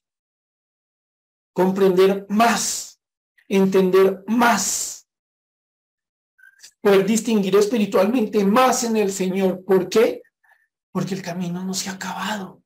[1.55, 3.01] Comprender más.
[3.49, 5.09] Entender más.
[6.83, 9.65] Poder distinguir espiritualmente más en el Señor.
[9.65, 10.21] ¿Por qué?
[10.93, 12.63] Porque el camino no se ha acabado.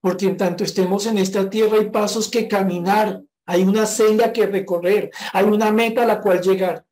[0.00, 4.46] Porque en tanto estemos en esta tierra hay pasos que caminar hay una senda que
[4.46, 6.86] recorrer, hay una meta a la cual llegar.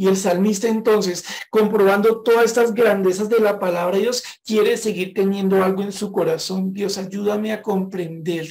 [0.00, 5.12] Y el salmista entonces, comprobando todas estas grandezas de la palabra de Dios, quiere seguir
[5.12, 6.72] teniendo algo en su corazón.
[6.72, 8.46] Dios, ayúdame a comprender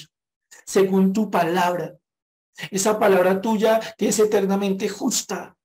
[0.66, 1.96] según tu palabra.
[2.70, 5.56] Esa palabra tuya que es eternamente justa.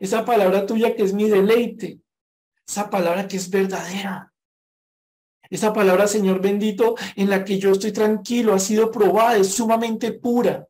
[0.00, 2.00] Esa palabra tuya que es mi deleite.
[2.66, 4.32] Esa palabra que es verdadera.
[5.50, 10.12] Esa palabra, Señor bendito, en la que yo estoy tranquilo, ha sido probada, es sumamente
[10.12, 10.67] pura.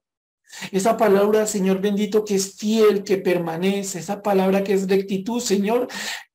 [0.73, 5.89] Esa palabra, Señor bendito, que es fiel, que permanece, esa palabra que es rectitud, Señor,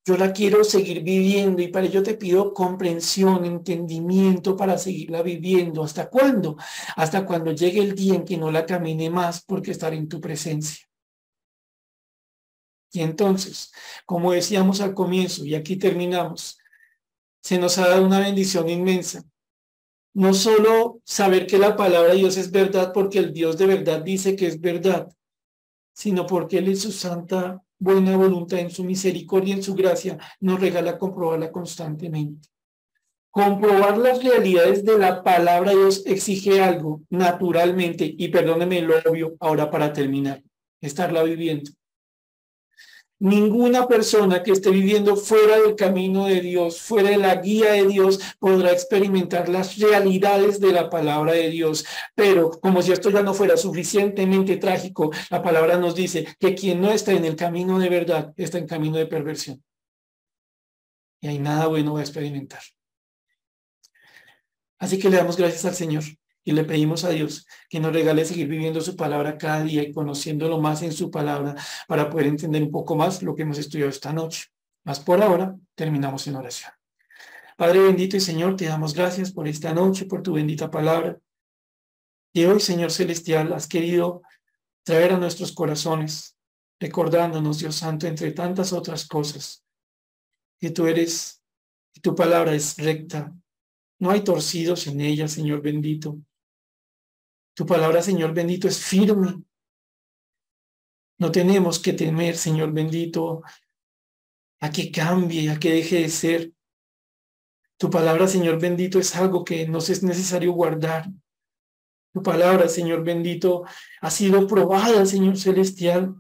[0.05, 5.83] yo la quiero seguir viviendo y para ello te pido comprensión, entendimiento para seguirla viviendo.
[5.83, 6.57] ¿Hasta cuándo?
[6.97, 10.19] Hasta cuando llegue el día en que no la camine más porque estaré en tu
[10.19, 10.85] presencia.
[12.91, 13.71] Y entonces,
[14.05, 16.59] como decíamos al comienzo, y aquí terminamos,
[17.41, 19.23] se nos ha dado una bendición inmensa.
[20.13, 24.01] No solo saber que la palabra de Dios es verdad porque el Dios de verdad
[24.01, 25.11] dice que es verdad,
[25.93, 30.59] sino porque Él en su santa buena voluntad, en su misericordia, en su gracia, nos
[30.59, 32.47] regala comprobarla constantemente.
[33.31, 39.35] Comprobar las realidades de la palabra de Dios exige algo naturalmente, y perdóneme lo obvio
[39.39, 40.43] ahora para terminar,
[40.79, 41.71] estarla viviendo.
[43.23, 47.87] Ninguna persona que esté viviendo fuera del camino de Dios, fuera de la guía de
[47.87, 51.85] Dios, podrá experimentar las realidades de la palabra de Dios.
[52.15, 56.81] Pero como si esto ya no fuera suficientemente trágico, la palabra nos dice que quien
[56.81, 59.63] no está en el camino de verdad está en camino de perversión.
[61.21, 62.61] Y hay nada bueno a experimentar.
[64.79, 66.03] Así que le damos gracias al Señor
[66.43, 69.91] y le pedimos a Dios que nos regale seguir viviendo su palabra cada día y
[69.91, 71.55] conociéndolo más en su palabra
[71.87, 74.47] para poder entender un poco más lo que hemos estudiado esta noche.
[74.83, 76.71] Más por ahora, terminamos en oración.
[77.55, 81.17] Padre bendito y Señor, te damos gracias por esta noche, por tu bendita palabra.
[82.33, 84.23] Y hoy, Señor Celestial, has querido
[84.83, 86.35] traer a nuestros corazones,
[86.79, 89.63] recordándonos, Dios Santo, entre tantas otras cosas,
[90.59, 91.41] que tú eres,
[91.93, 93.31] y tu palabra es recta,
[93.99, 96.17] no hay torcidos en ella, Señor bendito.
[97.55, 99.43] Tu palabra, Señor bendito, es firme.
[101.19, 103.43] No tenemos que temer, Señor bendito,
[104.59, 106.51] a que cambie, a que deje de ser.
[107.77, 111.05] Tu palabra, Señor bendito, es algo que nos es necesario guardar.
[112.13, 113.65] Tu palabra, Señor bendito,
[114.01, 116.15] ha sido probada, Señor celestial.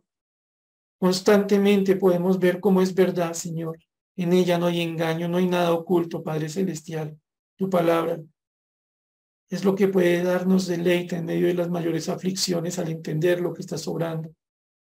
[0.99, 3.79] Constantemente podemos ver cómo es verdad, Señor.
[4.15, 7.19] En ella no hay engaño, no hay nada oculto, Padre celestial.
[7.57, 8.19] Tu palabra
[9.49, 13.53] es lo que puede darnos deleite en medio de las mayores aflicciones al entender lo
[13.53, 14.33] que está sobrando.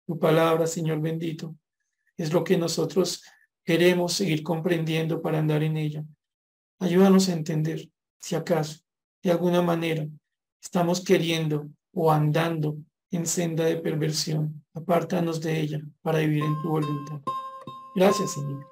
[0.06, 1.54] Tu palabra, Señor bendito,
[2.16, 3.22] es lo que nosotros
[3.64, 6.04] queremos seguir comprendiendo para andar en ella.
[6.78, 7.88] Ayúdanos a entender
[8.20, 8.80] si acaso,
[9.22, 10.06] de alguna manera,
[10.60, 12.76] estamos queriendo o andando
[13.10, 14.64] en senda de perversión.
[14.74, 17.20] Apártanos de ella para vivir en tu voluntad.
[17.94, 18.66] Gracias, Señor,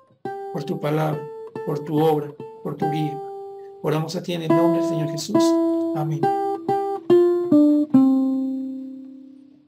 [0.53, 1.23] por tu palabra,
[1.67, 3.21] por tu obra, por tu guía.
[3.83, 5.70] Oramos a ti en el nombre del Señor Jesús.
[5.95, 6.40] Amén.